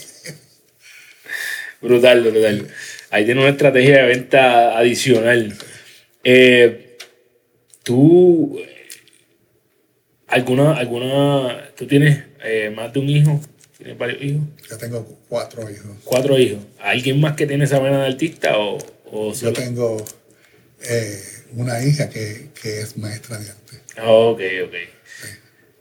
brutal, 1.81 2.23
brutal. 2.23 2.69
Ahí 3.11 3.25
tiene 3.25 3.41
una 3.41 3.51
estrategia 3.51 3.99
de 3.99 4.07
venta 4.07 4.79
adicional. 4.79 5.57
Eh, 6.25 6.84
tú, 7.85 8.59
alguna, 10.27 10.77
alguna, 10.77 11.71
tú 11.77 11.87
tienes 11.87 12.25
eh, 12.43 12.73
más 12.75 12.93
de 12.93 12.99
un 12.99 13.09
hijo, 13.09 13.41
tienes 13.79 13.97
varios 13.97 14.23
hijos. 14.23 14.43
Yo 14.69 14.79
tengo 14.79 15.07
cuatro 15.29 15.71
hijos. 15.71 15.87
Cuatro 16.03 16.37
hijos. 16.37 16.65
¿Alguien 16.81 17.21
más 17.21 17.37
que 17.37 17.47
tiene 17.47 17.65
esa 17.65 17.79
manera 17.79 18.03
de 18.03 18.09
artista 18.09 18.59
o, 18.59 18.79
Yo 19.33 19.53
tengo 19.53 20.05
eh, 20.83 21.23
una 21.53 21.81
hija 21.85 22.11
que, 22.11 22.49
que, 22.61 22.81
es 22.81 22.97
maestra 22.97 23.39
de 23.39 23.51
arte. 23.51 23.77
ok, 24.03 24.41
ok. 24.67 24.75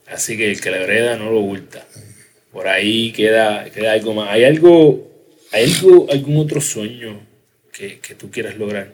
Así 0.07 0.37
que 0.37 0.51
el 0.51 0.61
que 0.61 0.69
la 0.69 0.77
hereda 0.77 1.15
no 1.15 1.31
lo 1.31 1.39
oculta. 1.39 1.83
Por 2.51 2.67
ahí 2.67 3.11
queda, 3.13 3.65
queda 3.71 3.93
algo 3.93 4.13
más. 4.13 4.29
¿Hay 4.29 4.43
algo, 4.43 5.09
hay 5.51 5.71
algo, 5.71 6.07
algún 6.11 6.37
otro 6.37 6.61
sueño 6.61 7.25
que, 7.71 7.99
que 7.99 8.13
tú 8.13 8.29
quieras 8.29 8.55
lograr? 8.57 8.91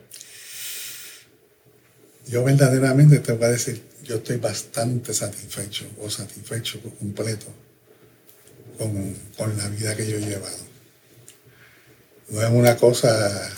Yo 2.30 2.44
verdaderamente 2.44 3.20
te 3.20 3.32
voy 3.32 3.46
a 3.46 3.50
decir, 3.50 3.82
yo 4.04 4.18
estoy 4.18 4.38
bastante 4.38 5.16
satisfecho 5.16 5.86
o 6.00 6.12
satisfecho 6.12 6.80
completo 7.00 7.48
con, 8.78 9.16
con 9.36 9.58
la 9.58 9.68
vida 9.70 9.96
que 9.96 10.08
yo 10.08 10.18
he 10.18 10.22
llevado. 10.22 10.58
No 12.30 12.44
es 12.44 12.50
una 12.52 12.78
cosa 12.78 13.50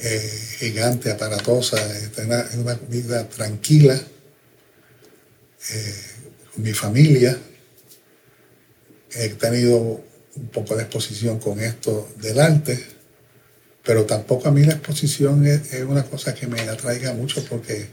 eh, 0.00 0.30
gigante, 0.58 1.12
aparatosa, 1.12 1.76
es 1.96 2.10
una, 2.18 2.74
vida 2.88 3.28
tranquila, 3.28 3.94
eh, 3.94 5.94
con 6.52 6.64
mi 6.64 6.72
familia. 6.72 7.38
He 9.12 9.28
tenido 9.28 10.04
un 10.34 10.48
poco 10.48 10.74
de 10.74 10.82
exposición 10.82 11.38
con 11.38 11.60
esto 11.60 12.12
del 12.16 12.40
arte, 12.40 12.95
pero 13.86 14.04
tampoco 14.04 14.48
a 14.48 14.50
mí 14.50 14.64
la 14.64 14.72
exposición 14.72 15.46
es, 15.46 15.72
una 15.86 16.04
cosa 16.04 16.34
que 16.34 16.48
me 16.48 16.60
atraiga 16.62 17.14
mucho 17.14 17.42
porque 17.44 17.86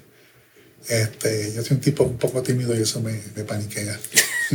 este, 0.90 1.54
yo 1.54 1.64
soy 1.64 1.76
un 1.76 1.82
tipo 1.82 2.04
un 2.04 2.18
poco 2.18 2.42
tímido 2.42 2.76
y 2.76 2.82
eso 2.82 3.00
me, 3.00 3.22
me 3.36 3.44
paniquea. 3.44 3.98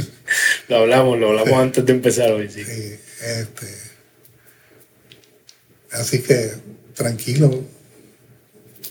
lo 0.69 0.77
hablamos, 0.77 1.19
lo 1.19 1.29
hablamos 1.29 1.55
antes 1.55 1.87
de 1.87 1.93
empezar 1.93 2.33
hoy, 2.33 2.51
sí. 2.51 2.65
sí 2.65 2.99
este, 3.25 3.67
así 5.93 6.23
que 6.23 6.51
tranquilo. 6.95 7.65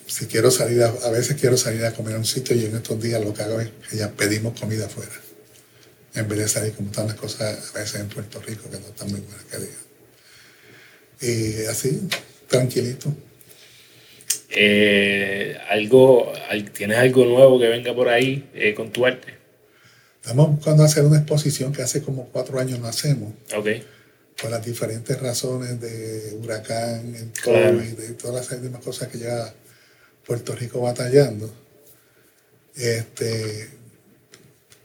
Si 0.08 0.26
quiero 0.26 0.50
salir, 0.50 0.82
a, 0.84 0.88
a, 0.88 1.12
veces 1.12 1.36
quiero 1.40 1.58
salir 1.58 1.84
a 1.84 1.94
comer 1.94 2.16
a 2.16 2.20
un 2.20 2.26
sitio 2.26 2.56
y 2.56 2.64
en 2.66 2.78
estos 2.78 3.00
días 3.04 3.22
lo 3.24 3.34
que 3.34 3.44
hago 3.44 3.60
es 3.60 3.70
que 3.90 3.98
ya 3.98 4.10
pedimos 4.10 4.58
comida 4.58 4.86
afuera. 4.86 5.12
En 6.16 6.28
vez 6.30 6.40
de 6.40 6.48
salir 6.48 6.74
como 6.74 6.90
están 6.90 7.08
las 7.08 7.18
cosas 7.18 7.76
a 7.76 7.80
veces 7.80 8.00
en 8.00 8.08
Puerto 8.08 8.40
Rico, 8.40 8.70
que 8.72 8.80
no 8.80 8.88
están 8.88 9.12
muy 9.12 9.20
buenas 9.20 9.44
que 9.44 9.58
digan. 9.58 9.88
Y 11.20 11.66
así, 11.66 12.08
tranquilito. 12.48 13.14
Eh, 14.50 15.58
algo, 15.70 16.32
¿Tienes 16.74 16.98
algo 16.98 17.26
nuevo 17.26 17.60
que 17.60 17.68
venga 17.68 17.94
por 17.94 18.10
ahí 18.10 18.50
eh, 18.54 18.74
con 18.74 18.92
tu 18.92 19.06
arte? 19.06 19.36
Estamos 20.22 20.50
buscando 20.56 20.84
hacer 20.84 21.06
una 21.06 21.18
exposición 21.18 21.72
que 21.72 21.82
hace 21.82 22.02
como 22.02 22.28
cuatro 22.30 22.60
años 22.60 22.80
no 22.80 22.88
hacemos. 22.88 23.34
Ok 23.56 23.68
por 24.42 24.52
las 24.52 24.64
diferentes 24.64 25.20
razones 25.20 25.80
de 25.82 26.38
huracán, 26.38 27.16
el 27.16 27.32
COVID, 27.44 28.10
y 28.10 28.14
todas 28.14 28.52
las 28.52 28.62
demás 28.62 28.84
cosas 28.84 29.08
que 29.10 29.20
ya 29.20 29.54
Puerto 30.26 30.56
Rico 30.56 30.82
batallando. 30.82 31.52
Este, 32.76 33.70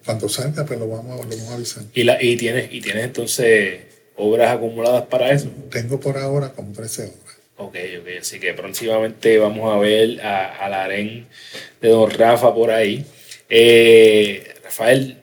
cuando 0.05 0.29
salga, 0.29 0.65
pues 0.65 0.79
lo 0.79 0.89
vamos, 0.89 1.27
lo 1.27 1.37
vamos 1.37 1.51
a 1.51 1.55
avisar. 1.55 1.85
¿Y, 1.93 2.05
la, 2.05 2.23
y, 2.23 2.37
tienes, 2.37 2.73
¿Y 2.73 2.81
tienes 2.81 3.05
entonces 3.05 3.83
obras 4.17 4.57
acumuladas 4.57 5.07
para 5.07 5.31
eso? 5.33 5.51
Tengo 5.71 6.01
por 6.01 6.17
ahora 6.17 6.53
como 6.53 6.73
13 6.73 7.03
obras. 7.03 7.22
Ok, 7.57 7.77
ok, 8.01 8.09
así 8.21 8.41
que 8.41 8.55
próximamente 8.55 9.39
vamos 9.39 9.73
a 9.73 9.79
ver 9.79 10.21
a, 10.23 10.69
la 10.69 10.85
aren 10.85 11.27
de 11.81 11.89
Don 11.89 12.11
Rafa 12.11 12.55
por 12.55 12.71
ahí. 12.71 13.05
Eh, 13.49 14.55
Rafael, 14.65 15.19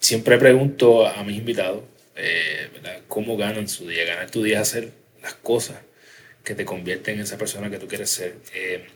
siempre 0.00 0.38
pregunto 0.38 1.06
a 1.06 1.22
mis 1.22 1.38
invitados 1.38 1.84
eh, 2.16 2.68
cómo 3.08 3.36
ganan 3.36 3.68
su 3.68 3.88
día. 3.88 4.04
Ganar 4.04 4.30
tu 4.30 4.42
día 4.42 4.56
es 4.60 4.68
hacer 4.68 4.92
las 5.22 5.34
cosas 5.34 5.78
que 6.42 6.54
te 6.56 6.64
convierten 6.64 7.16
en 7.16 7.20
esa 7.20 7.38
persona 7.38 7.70
que 7.70 7.78
tú 7.78 7.86
quieres 7.86 8.10
ser. 8.10 8.36
Eh, 8.52 8.86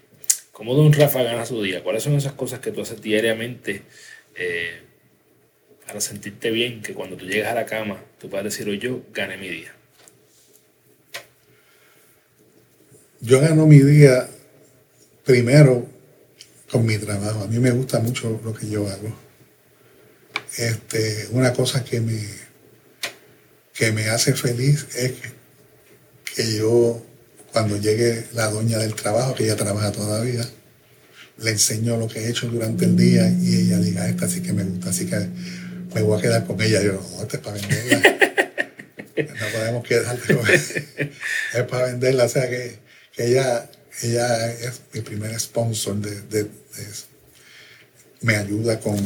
¿Cómo 0.52 0.74
Don 0.74 0.92
Rafa 0.92 1.22
gana 1.22 1.46
su 1.46 1.62
día? 1.62 1.82
¿Cuáles 1.82 2.02
son 2.02 2.14
esas 2.16 2.32
cosas 2.32 2.60
que 2.60 2.72
tú 2.72 2.82
haces 2.82 3.00
diariamente 3.00 3.82
para 5.86 6.00
sentirte 6.00 6.50
bien? 6.50 6.82
Que 6.82 6.94
cuando 6.94 7.16
tú 7.16 7.26
llegas 7.26 7.52
a 7.52 7.54
la 7.54 7.66
cama, 7.66 8.02
tú 8.18 8.28
puedas 8.28 8.44
decir, 8.44 8.68
hoy 8.68 8.78
yo 8.78 9.02
gané 9.12 9.36
mi 9.36 9.48
día. 9.48 9.75
Yo 13.26 13.40
gano 13.40 13.66
mi 13.66 13.80
día 13.80 14.28
primero 15.24 15.84
con 16.70 16.86
mi 16.86 16.96
trabajo. 16.96 17.42
A 17.42 17.48
mí 17.48 17.58
me 17.58 17.72
gusta 17.72 17.98
mucho 17.98 18.40
lo 18.44 18.54
que 18.54 18.68
yo 18.68 18.88
hago. 18.88 19.12
Este, 20.56 21.26
una 21.32 21.52
cosa 21.52 21.82
que 21.82 22.00
me, 22.00 22.20
que 23.74 23.90
me 23.90 24.08
hace 24.10 24.32
feliz 24.34 24.86
es 24.94 25.14
que, 26.36 26.56
yo, 26.56 27.04
cuando 27.52 27.76
llegue 27.76 28.26
la 28.32 28.48
doña 28.48 28.78
del 28.78 28.94
trabajo, 28.94 29.34
que 29.34 29.42
ella 29.42 29.56
trabaja 29.56 29.90
todavía, 29.90 30.48
le 31.38 31.50
enseño 31.50 31.96
lo 31.96 32.06
que 32.06 32.20
he 32.20 32.30
hecho 32.30 32.46
durante 32.46 32.84
el 32.84 32.96
día 32.96 33.28
y 33.28 33.56
ella 33.56 33.80
diga, 33.80 34.08
esta 34.08 34.28
sí 34.28 34.40
que 34.40 34.52
me 34.52 34.62
gusta, 34.62 34.90
así 34.90 35.04
que 35.06 35.18
me 35.92 36.02
voy 36.02 36.16
a 36.16 36.22
quedar 36.22 36.46
con 36.46 36.60
ella. 36.62 36.80
Yo, 36.80 36.92
no, 36.92 37.22
esta 37.22 37.38
es 37.38 37.42
para 37.42 37.56
venderla. 37.56 38.16
no 39.16 39.46
podemos 39.52 39.84
quedar 39.84 40.16
es 41.54 41.62
para 41.68 41.86
venderla. 41.86 42.26
O 42.26 42.28
sea 42.28 42.48
que, 42.48 42.85
ella, 43.16 43.70
ella 44.02 44.52
es 44.52 44.80
mi 44.92 45.00
primer 45.00 45.38
sponsor 45.38 45.96
de. 45.96 46.48
Me 48.22 48.36
ayuda 48.36 48.80
con 48.80 48.96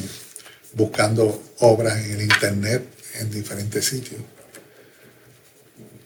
buscando 0.72 1.42
obras 1.58 1.98
en 2.04 2.12
el 2.12 2.22
internet 2.22 2.82
en 3.20 3.30
diferentes 3.30 3.84
sitios 3.84 4.20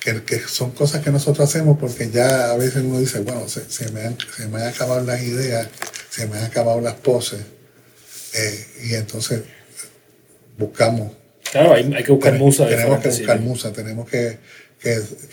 que, 0.05 0.38
son 0.40 0.73
cosas 0.73 1.03
que 1.03 1.11
nosotros 1.11 1.49
hacemos 1.49 1.79
porque 1.79 2.11
ya 2.11 2.51
a 2.51 2.57
veces 2.57 2.83
uno 2.85 3.01
dice, 3.01 3.21
bueno, 3.21 3.49
se, 3.49 3.90
me, 3.90 4.03
han, 4.03 4.17
se 4.37 4.49
me 4.49 4.61
han 4.61 4.69
acabado 4.69 5.03
las 5.03 5.23
ideas, 5.23 5.69
se 6.11 6.27
me 6.27 6.38
han 6.38 6.45
acabado 6.45 6.81
las 6.81 6.95
poses, 6.95 7.40
eh, 8.35 8.67
y 8.85 8.95
entonces 8.95 9.43
buscamos. 10.59 11.12
Claro, 11.51 11.75
hay, 11.75 11.88
que 12.03 12.12
buscar 12.12 12.35
musa. 12.35 12.67
Tenemos 12.69 13.01
que 13.01 13.09
buscar 13.09 13.40
musa, 13.40 13.73
tenemos 13.73 14.09
que, 14.09 14.38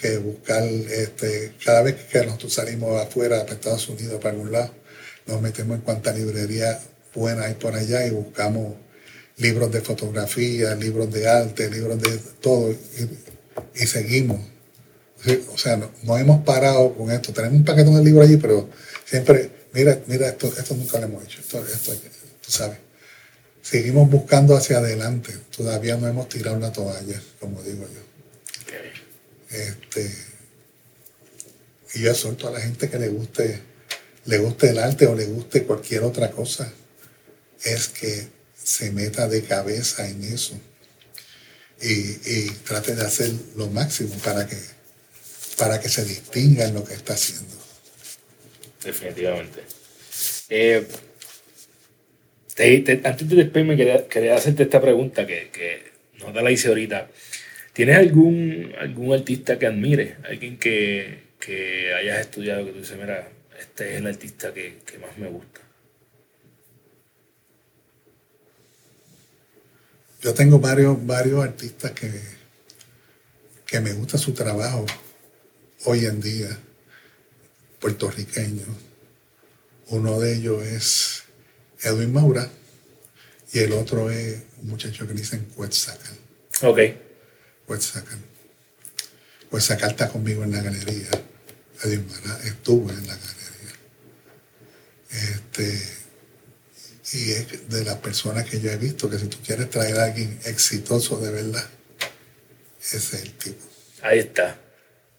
que, 0.01 0.17
buscar, 0.17 0.63
este, 0.63 1.53
cada 1.63 1.83
vez 1.83 1.95
que 2.09 2.25
nosotros 2.25 2.53
salimos 2.53 2.99
afuera, 2.99 3.43
para 3.43 3.53
Estados 3.53 3.89
Unidos, 3.89 4.19
para 4.21 4.31
algún 4.31 4.51
lado, 4.51 4.71
nos 5.27 5.41
metemos 5.41 5.77
en 5.77 5.81
cuanta 5.81 6.11
librería 6.13 6.79
buena 7.13 7.45
hay 7.45 7.55
por 7.55 7.75
allá 7.75 8.07
y 8.07 8.11
buscamos 8.11 8.75
libros 9.37 9.71
de 9.71 9.81
fotografía, 9.81 10.73
libros 10.75 11.11
de 11.11 11.27
arte, 11.27 11.69
libros 11.69 12.01
de 12.01 12.17
todo, 12.41 12.73
y 13.75 13.85
seguimos 13.85 14.39
o 15.53 15.57
sea, 15.57 15.77
no, 16.03 16.17
hemos 16.17 16.43
parado 16.43 16.95
con 16.95 17.11
esto. 17.11 17.31
Tenemos 17.31 17.57
un 17.57 17.65
paquete 17.65 17.91
de 17.91 18.03
libros 18.03 18.27
allí, 18.27 18.37
pero 18.37 18.69
siempre, 19.05 19.51
mira, 19.73 19.99
mira, 20.07 20.29
esto, 20.29 20.47
esto 20.47 20.75
nunca 20.75 20.99
lo 20.99 21.05
hemos 21.05 21.23
hecho. 21.23 21.41
Esto, 21.41 21.63
esto, 21.63 21.93
tú 22.43 22.51
sabes. 22.51 22.77
Seguimos 23.61 24.09
buscando 24.09 24.55
hacia 24.55 24.79
adelante. 24.79 25.33
Todavía 25.55 25.95
no 25.97 26.07
hemos 26.07 26.27
tirado 26.27 26.57
la 26.57 26.71
toalla, 26.71 27.21
como 27.39 27.61
digo 27.61 27.83
yo. 27.83 28.10
Este, 29.51 30.09
y 31.93 32.01
yo 32.01 32.13
suelto 32.15 32.47
a 32.47 32.51
la 32.51 32.61
gente 32.61 32.89
que 32.89 32.97
le 32.97 33.09
guste, 33.09 33.59
le 34.25 34.37
guste 34.37 34.69
el 34.69 34.79
arte 34.79 35.07
o 35.07 35.15
le 35.15 35.25
guste 35.25 35.63
cualquier 35.63 36.03
otra 36.03 36.31
cosa, 36.31 36.71
es 37.63 37.87
que 37.89 38.27
se 38.63 38.91
meta 38.91 39.27
de 39.27 39.43
cabeza 39.43 40.07
en 40.07 40.23
eso 40.23 40.59
y, 41.81 41.89
y 41.91 42.49
trate 42.65 42.95
de 42.95 43.01
hacer 43.01 43.31
lo 43.55 43.67
máximo 43.67 44.15
para 44.23 44.47
que, 44.47 44.57
para 45.57 45.79
que 45.79 45.89
se 45.89 46.05
distinga 46.05 46.65
en 46.65 46.75
lo 46.75 46.83
que 46.83 46.93
está 46.93 47.13
haciendo. 47.13 47.55
Definitivamente. 48.83 49.61
Eh, 50.49 50.87
te- 52.55 53.01
antes 53.03 53.29
de 53.29 53.35
despedirme, 53.35 53.75
quería, 53.77 54.07
quería 54.07 54.35
hacerte 54.35 54.63
esta 54.63 54.81
pregunta 54.81 55.25
que, 55.25 55.49
que 55.51 55.91
no 56.19 56.31
te 56.31 56.41
la 56.41 56.51
hice 56.51 56.67
ahorita. 56.69 57.09
¿Tienes 57.73 57.97
algún, 57.97 58.73
algún 58.79 59.13
artista 59.13 59.57
que 59.57 59.65
admires? 59.65 60.17
¿Alguien 60.23 60.57
que, 60.57 61.31
que 61.39 61.93
hayas 61.93 62.19
estudiado 62.19 62.65
que 62.65 62.71
tú 62.71 62.79
dices, 62.79 62.97
mira, 62.97 63.29
este 63.59 63.93
es 63.93 63.97
el 63.97 64.07
artista 64.07 64.53
que, 64.53 64.79
que 64.85 64.97
más 64.97 65.17
me 65.17 65.27
gusta? 65.27 65.61
Yo 70.21 70.33
tengo 70.33 70.59
varios, 70.59 71.03
varios 71.05 71.43
artistas 71.43 71.91
que, 71.91 72.11
que 73.65 73.79
me 73.79 73.93
gusta 73.93 74.17
su 74.17 74.33
trabajo 74.33 74.85
hoy 75.85 76.05
en 76.05 76.21
día, 76.21 76.49
puertorriqueños. 77.79 78.67
Uno 79.87 80.19
de 80.19 80.35
ellos 80.35 80.63
es 80.63 81.23
Edwin 81.81 82.13
Maura 82.13 82.49
y 83.53 83.59
el 83.59 83.71
otro 83.73 84.11
es 84.11 84.43
un 84.61 84.69
muchacho 84.69 85.07
que 85.07 85.13
dicen 85.13 85.47
Quetzalcoatl. 85.57 86.19
Ok. 86.63 87.10
Quetzalcoatl. 87.71 88.23
Quetzalcoatl 89.51 89.91
está 89.91 90.09
conmigo 90.09 90.43
en 90.43 90.51
la 90.51 90.61
galería. 90.61 91.09
Estuvo 92.45 92.89
en 92.89 93.07
la 93.07 93.15
galería. 93.15 93.41
Este, 95.11 96.01
y 97.13 97.31
es 97.31 97.69
de 97.69 97.83
las 97.83 97.95
personas 97.97 98.49
que 98.49 98.61
yo 98.61 98.71
he 98.71 98.77
visto 98.77 99.09
que 99.09 99.17
si 99.17 99.27
tú 99.27 99.37
quieres 99.45 99.69
traer 99.69 99.97
a 99.97 100.05
alguien 100.05 100.39
exitoso 100.45 101.19
de 101.19 101.31
verdad, 101.31 101.67
ese 102.81 102.97
es 102.97 103.13
el 103.13 103.31
tipo. 103.33 103.65
Ahí 104.01 104.19
está. 104.19 104.57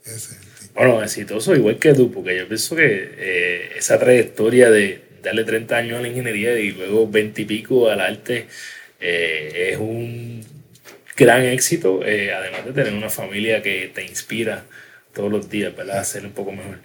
Ese 0.05 0.17
es 0.17 0.31
el 0.31 0.39
tipo. 0.39 0.75
Bueno, 0.75 1.03
exitoso 1.03 1.55
igual 1.55 1.79
que 1.79 1.93
tú, 1.93 2.11
porque 2.11 2.37
yo 2.39 2.49
pienso 2.49 2.75
que 2.77 3.15
eh, 3.17 3.73
esa 3.77 3.99
trayectoria 3.99 4.71
de 4.71 5.03
darle 5.23 5.45
30 5.45 5.77
años 5.77 5.99
a 5.99 6.03
la 6.03 6.09
ingeniería 6.09 6.59
y 6.59 6.73
luego 6.73 7.09
20 7.09 7.43
y 7.43 7.45
pico 7.45 7.91
al 7.91 8.01
arte 8.01 8.47
eh, 8.99 9.71
es 9.73 9.79
un 9.79 10.42
gran 11.17 11.45
éxito, 11.45 12.05
eh, 12.05 12.33
además 12.33 12.65
de 12.65 12.73
tener 12.73 12.93
una 12.95 13.11
familia 13.11 13.63
que 13.63 13.91
te 13.95 14.05
inspira 14.05 14.65
todos 15.15 15.31
los 15.31 15.51
días, 15.51 15.77
¿verdad? 15.77 15.99
A 15.99 16.05
ser 16.05 16.25
un 16.25 16.33
poco 16.33 16.53
mejor. 16.53 16.79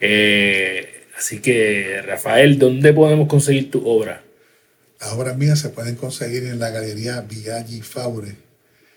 Eh, 0.00 1.04
así 1.16 1.40
que, 1.40 2.02
Rafael, 2.02 2.58
¿dónde 2.58 2.92
podemos 2.92 3.28
conseguir 3.28 3.70
tu 3.70 3.86
obra? 3.88 4.22
Las 5.00 5.12
obras 5.12 5.36
mías 5.36 5.60
se 5.60 5.68
pueden 5.70 5.96
conseguir 5.96 6.44
en 6.44 6.58
la 6.58 6.70
galería 6.70 7.20
Viaggi 7.20 7.82
Faure, 7.82 8.34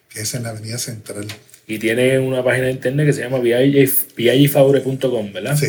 que 0.09 0.21
es 0.21 0.33
en 0.33 0.43
la 0.43 0.49
Avenida 0.49 0.77
Central. 0.77 1.27
Y 1.67 1.79
tiene 1.79 2.19
una 2.19 2.43
página 2.43 2.65
de 2.65 2.71
internet 2.71 3.07
que 3.07 3.13
se 3.13 3.21
llama 3.21 3.39
viagifaure.com, 3.39 5.33
¿verdad? 5.33 5.57
Sí, 5.57 5.67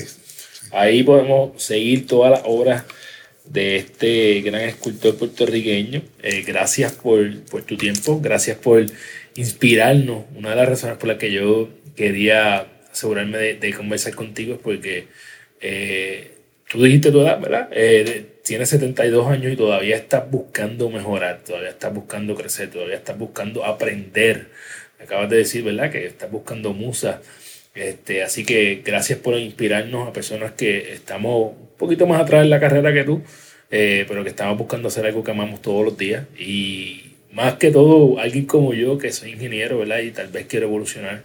Ahí 0.72 1.03
podemos 1.03 1.62
seguir 1.62 2.07
todas 2.07 2.30
las 2.30 2.40
obras 2.45 2.84
de 3.45 3.76
este 3.76 4.40
gran 4.43 4.62
escultor 4.62 5.16
puertorriqueño. 5.16 6.03
Eh, 6.22 6.43
gracias 6.47 6.93
por, 6.93 7.43
por 7.45 7.62
tu 7.62 7.76
tiempo, 7.76 8.20
gracias 8.20 8.57
por 8.59 8.86
inspirarnos. 9.34 10.24
Una 10.34 10.51
de 10.51 10.57
las 10.57 10.68
razones 10.68 10.97
por 10.99 11.09
las 11.09 11.18
que 11.18 11.32
yo 11.32 11.68
quería 11.97 12.66
asegurarme 12.90 13.38
de, 13.38 13.74
conversar 13.74 14.14
contigo 14.14 14.55
es 14.55 14.61
porque 14.61 15.09
eh, 15.61 16.32
tú 16.70 16.82
dijiste 16.82 17.11
tu 17.11 17.20
edad, 17.22 17.40
¿verdad? 17.40 17.68
Eh, 17.72 18.26
tienes 18.45 18.68
72 18.70 19.26
años 19.26 19.53
y 19.53 19.57
todavía 19.57 19.97
estás 19.97 20.30
buscando 20.30 20.90
mejorar, 20.90 21.43
todavía 21.45 21.70
estás 21.70 21.95
buscando 21.95 22.34
crecer, 22.34 22.70
todavía 22.70 22.97
estás 22.97 23.18
buscando 23.18 23.64
aprender. 23.64 24.49
Acabas 25.01 25.30
de 25.30 25.38
decir, 25.38 25.64
¿verdad? 25.64 25.90
Que 25.90 26.07
estás 26.07 26.30
buscando 26.30 26.72
musa. 26.72 27.20
Este, 27.75 28.23
así 28.23 28.45
que 28.45 28.83
gracias 28.85 29.18
por 29.18 29.39
inspirarnos 29.39 30.09
a 30.09 30.12
personas 30.12 30.53
que 30.53 30.93
estamos 30.93 31.53
un 31.53 31.77
poquito 31.79 32.07
más 32.07 32.20
atrás 32.20 32.45
en 32.45 32.51
la 32.51 32.61
carrera 32.61 32.93
que 32.93 33.05
tú, 33.05 33.23
eh, 33.70 34.05
pero 34.07 34.23
que 34.23 34.31
estamos 34.31 34.59
buscando 34.59 34.89
hacer 34.89 35.07
algo 35.07 35.25
que 35.25 35.31
amamos 35.31 35.62
todos 35.62 35.85
los 35.85 35.97
días. 35.97 36.27
Y 36.39 37.14
más 37.33 37.55
que 37.55 37.70
todo, 37.70 38.18
alguien 38.18 38.47
como 38.47 38.75
yo, 38.75 38.99
que 38.99 39.12
soy 39.12 39.33
ingeniero, 39.33 39.79
¿verdad? 39.79 40.01
Y 40.01 40.11
tal 40.11 40.29
vez 40.29 40.47
quiero 40.47 40.66
evolucionar 40.66 41.23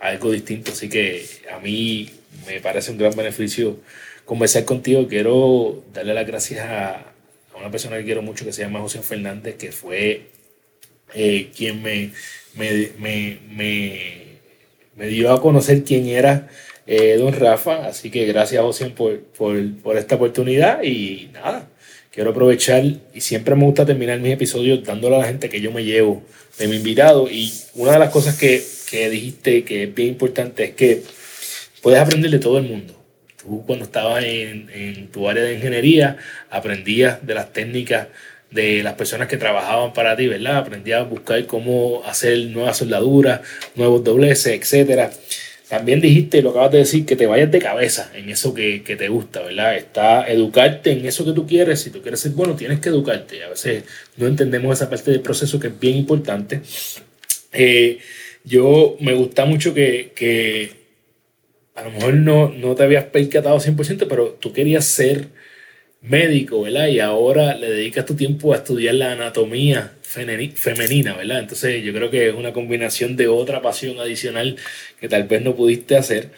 a 0.00 0.08
algo 0.08 0.30
distinto. 0.32 0.72
Así 0.72 0.88
que 0.88 1.26
a 1.52 1.58
mí 1.58 2.10
me 2.46 2.60
parece 2.60 2.90
un 2.90 2.98
gran 2.98 3.14
beneficio 3.14 3.78
conversar 4.24 4.64
contigo. 4.64 5.06
Quiero 5.08 5.84
darle 5.92 6.14
las 6.14 6.26
gracias 6.26 6.66
a, 6.66 6.94
a 7.54 7.58
una 7.58 7.70
persona 7.70 7.98
que 7.98 8.04
quiero 8.04 8.22
mucho 8.22 8.44
que 8.44 8.52
se 8.52 8.62
llama 8.62 8.80
José 8.80 9.02
Fernández, 9.02 9.56
que 9.56 9.72
fue 9.72 10.32
eh, 11.14 11.50
quien 11.54 11.82
me, 11.82 12.10
me, 12.54 12.90
me, 12.98 13.38
me, 13.50 14.21
me 14.96 15.06
dio 15.06 15.32
a 15.32 15.40
conocer 15.40 15.84
quién 15.84 16.06
era 16.06 16.48
eh, 16.86 17.16
don 17.18 17.32
Rafa. 17.32 17.86
Así 17.86 18.10
que 18.10 18.26
gracias, 18.26 18.62
por, 18.96 19.20
por, 19.20 19.76
por 19.82 19.96
esta 19.96 20.16
oportunidad. 20.16 20.82
Y 20.82 21.30
nada, 21.32 21.68
quiero 22.10 22.30
aprovechar 22.30 22.84
y 23.14 23.20
siempre 23.20 23.54
me 23.54 23.64
gusta 23.64 23.86
terminar 23.86 24.20
mis 24.20 24.32
episodios 24.32 24.84
dándole 24.84 25.16
a 25.16 25.20
la 25.20 25.26
gente 25.26 25.48
que 25.48 25.60
yo 25.60 25.72
me 25.72 25.84
llevo 25.84 26.22
de 26.58 26.68
mi 26.68 26.76
invitado. 26.76 27.28
Y 27.30 27.52
una 27.74 27.92
de 27.92 27.98
las 27.98 28.10
cosas 28.10 28.36
que, 28.36 28.62
que 28.90 29.10
dijiste 29.10 29.64
que 29.64 29.84
es 29.84 29.94
bien 29.94 30.08
importante 30.08 30.64
es 30.64 30.70
que 30.72 31.02
puedes 31.80 32.00
aprender 32.00 32.30
de 32.30 32.38
todo 32.38 32.58
el 32.58 32.64
mundo. 32.64 32.98
Tú 33.36 33.64
cuando 33.66 33.84
estabas 33.84 34.22
en, 34.22 34.70
en 34.72 35.08
tu 35.08 35.28
área 35.28 35.42
de 35.42 35.54
ingeniería 35.54 36.16
aprendías 36.48 37.26
de 37.26 37.34
las 37.34 37.52
técnicas 37.52 38.06
de 38.52 38.82
las 38.82 38.94
personas 38.94 39.28
que 39.28 39.36
trabajaban 39.36 39.92
para 39.92 40.14
ti, 40.16 40.28
¿verdad? 40.28 40.58
Aprendías 40.58 41.00
a 41.00 41.04
buscar 41.04 41.44
cómo 41.46 42.02
hacer 42.04 42.38
nuevas 42.46 42.76
soldaduras, 42.76 43.40
nuevos 43.74 44.04
dobleces, 44.04 44.60
etcétera. 44.60 45.10
También 45.68 46.02
dijiste, 46.02 46.42
lo 46.42 46.50
acabas 46.50 46.72
de 46.72 46.78
decir, 46.78 47.06
que 47.06 47.16
te 47.16 47.26
vayas 47.26 47.50
de 47.50 47.58
cabeza 47.58 48.10
en 48.14 48.28
eso 48.28 48.52
que, 48.52 48.82
que 48.82 48.94
te 48.94 49.08
gusta, 49.08 49.40
¿verdad? 49.40 49.74
Está 49.74 50.30
educarte 50.30 50.92
en 50.92 51.06
eso 51.06 51.24
que 51.24 51.32
tú 51.32 51.46
quieres. 51.46 51.80
Si 51.80 51.88
tú 51.90 52.02
quieres 52.02 52.20
ser 52.20 52.32
bueno, 52.32 52.54
tienes 52.54 52.80
que 52.80 52.90
educarte. 52.90 53.42
A 53.42 53.48
veces 53.48 53.84
no 54.18 54.26
entendemos 54.26 54.76
esa 54.76 54.90
parte 54.90 55.10
del 55.10 55.22
proceso 55.22 55.58
que 55.58 55.68
es 55.68 55.80
bien 55.80 55.96
importante. 55.96 56.60
Eh, 57.52 57.98
yo 58.44 58.96
me 59.00 59.14
gusta 59.14 59.46
mucho 59.46 59.72
que, 59.72 60.12
que 60.14 60.72
a 61.74 61.84
lo 61.84 61.90
mejor 61.92 62.14
no, 62.14 62.50
no 62.50 62.74
te 62.74 62.82
habías 62.82 63.04
percatado 63.04 63.58
100%, 63.58 64.06
pero 64.08 64.36
tú 64.38 64.52
querías 64.52 64.84
ser 64.84 65.28
médico, 66.02 66.62
¿verdad? 66.62 66.88
Y 66.88 66.98
ahora 67.00 67.54
le 67.54 67.70
dedicas 67.70 68.04
tu 68.06 68.14
tiempo 68.14 68.52
a 68.52 68.56
estudiar 68.56 68.94
la 68.96 69.12
anatomía 69.12 69.92
femeni- 70.02 70.52
femenina, 70.52 71.14
¿verdad? 71.16 71.38
Entonces 71.38 71.82
yo 71.84 71.92
creo 71.92 72.10
que 72.10 72.28
es 72.28 72.34
una 72.34 72.52
combinación 72.52 73.16
de 73.16 73.28
otra 73.28 73.62
pasión 73.62 73.98
adicional 74.00 74.56
que 75.00 75.08
tal 75.08 75.24
vez 75.24 75.42
no 75.42 75.54
pudiste 75.54 75.96
hacer. 75.96 76.30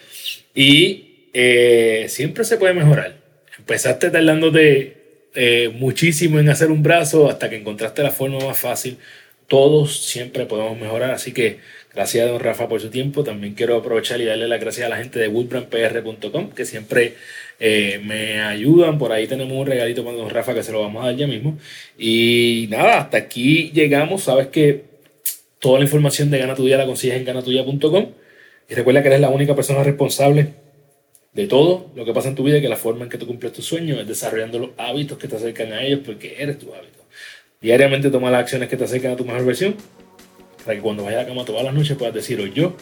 Y 0.54 1.28
eh, 1.32 2.06
siempre 2.08 2.44
se 2.44 2.58
puede 2.58 2.74
mejorar. 2.74 3.16
Empezaste 3.58 4.10
tardándote 4.10 4.96
eh, 5.34 5.70
muchísimo 5.74 6.38
en 6.38 6.48
hacer 6.50 6.70
un 6.70 6.82
brazo 6.82 7.28
hasta 7.30 7.48
que 7.50 7.56
encontraste 7.56 8.02
la 8.02 8.10
forma 8.10 8.38
más 8.40 8.58
fácil. 8.58 8.98
Todos 9.48 9.98
siempre 10.06 10.46
podemos 10.46 10.78
mejorar, 10.78 11.10
así 11.10 11.32
que 11.32 11.58
gracias 11.94 12.26
a 12.26 12.30
don 12.30 12.40
Rafa 12.40 12.68
por 12.68 12.80
su 12.80 12.88
tiempo. 12.90 13.24
También 13.24 13.54
quiero 13.54 13.76
aprovechar 13.76 14.20
y 14.20 14.24
darle 14.24 14.48
las 14.48 14.60
gracias 14.60 14.86
a 14.86 14.90
la 14.90 14.96
gente 14.96 15.18
de 15.18 15.28
woodbrandpr.com 15.28 16.50
que 16.50 16.64
siempre 16.64 17.14
eh, 17.58 18.00
me 18.04 18.40
ayudan. 18.40 18.98
Por 18.98 19.12
ahí 19.12 19.26
tenemos 19.26 19.56
un 19.56 19.66
regalito 19.66 20.04
para 20.04 20.16
don 20.16 20.30
Rafa 20.30 20.54
que 20.54 20.62
se 20.62 20.72
lo 20.72 20.80
vamos 20.80 21.02
a 21.02 21.06
dar 21.06 21.16
ya 21.16 21.26
mismo. 21.26 21.58
Y 21.98 22.66
nada, 22.70 23.00
hasta 23.00 23.18
aquí 23.18 23.70
llegamos. 23.72 24.24
Sabes 24.24 24.48
que 24.48 24.84
toda 25.58 25.78
la 25.78 25.84
información 25.84 26.30
de 26.30 26.38
Gana 26.38 26.54
Tu 26.54 26.64
Día 26.66 26.76
la 26.76 26.86
consigues 26.86 27.16
en 27.16 27.24
ganatuya.com. 27.24 28.06
Y 28.68 28.74
recuerda 28.74 29.02
que 29.02 29.08
eres 29.08 29.20
la 29.20 29.28
única 29.28 29.54
persona 29.54 29.82
responsable 29.82 30.48
de 31.32 31.46
todo 31.46 31.90
lo 31.94 32.04
que 32.04 32.12
pasa 32.12 32.28
en 32.28 32.34
tu 32.34 32.44
vida 32.44 32.58
y 32.58 32.62
que 32.62 32.68
la 32.68 32.76
forma 32.76 33.04
en 33.04 33.10
que 33.10 33.18
tú 33.18 33.26
cumples 33.26 33.52
tus 33.52 33.64
sueños 33.64 34.00
es 34.00 34.06
desarrollando 34.06 34.58
los 34.58 34.70
hábitos 34.78 35.18
que 35.18 35.28
te 35.28 35.36
acercan 35.36 35.72
a 35.72 35.82
ellos 35.82 36.00
porque 36.04 36.36
eres 36.38 36.58
tu 36.58 36.72
hábito. 36.72 37.04
Diariamente 37.60 38.10
toma 38.10 38.30
las 38.30 38.42
acciones 38.42 38.68
que 38.68 38.76
te 38.76 38.84
acercan 38.84 39.12
a 39.12 39.16
tu 39.16 39.24
mejor 39.24 39.44
versión 39.44 39.74
para 40.64 40.76
que 40.76 40.82
cuando 40.82 41.04
vayas 41.04 41.20
a 41.20 41.22
la 41.22 41.28
cama 41.28 41.44
todas 41.44 41.64
las 41.64 41.74
noches 41.74 41.96
puedas 41.96 42.14
decir 42.14 42.40
hoy 42.40 42.52
yo 42.54 42.76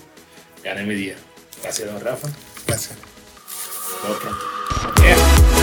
gané 0.63 0.85
mi 0.85 0.95
día. 0.95 1.15
Gracias, 1.63 1.91
don 1.91 2.01
Rafa. 2.01 2.29
gracias. 2.67 2.99
Nos. 4.07 4.52
Yeah. 5.03 5.62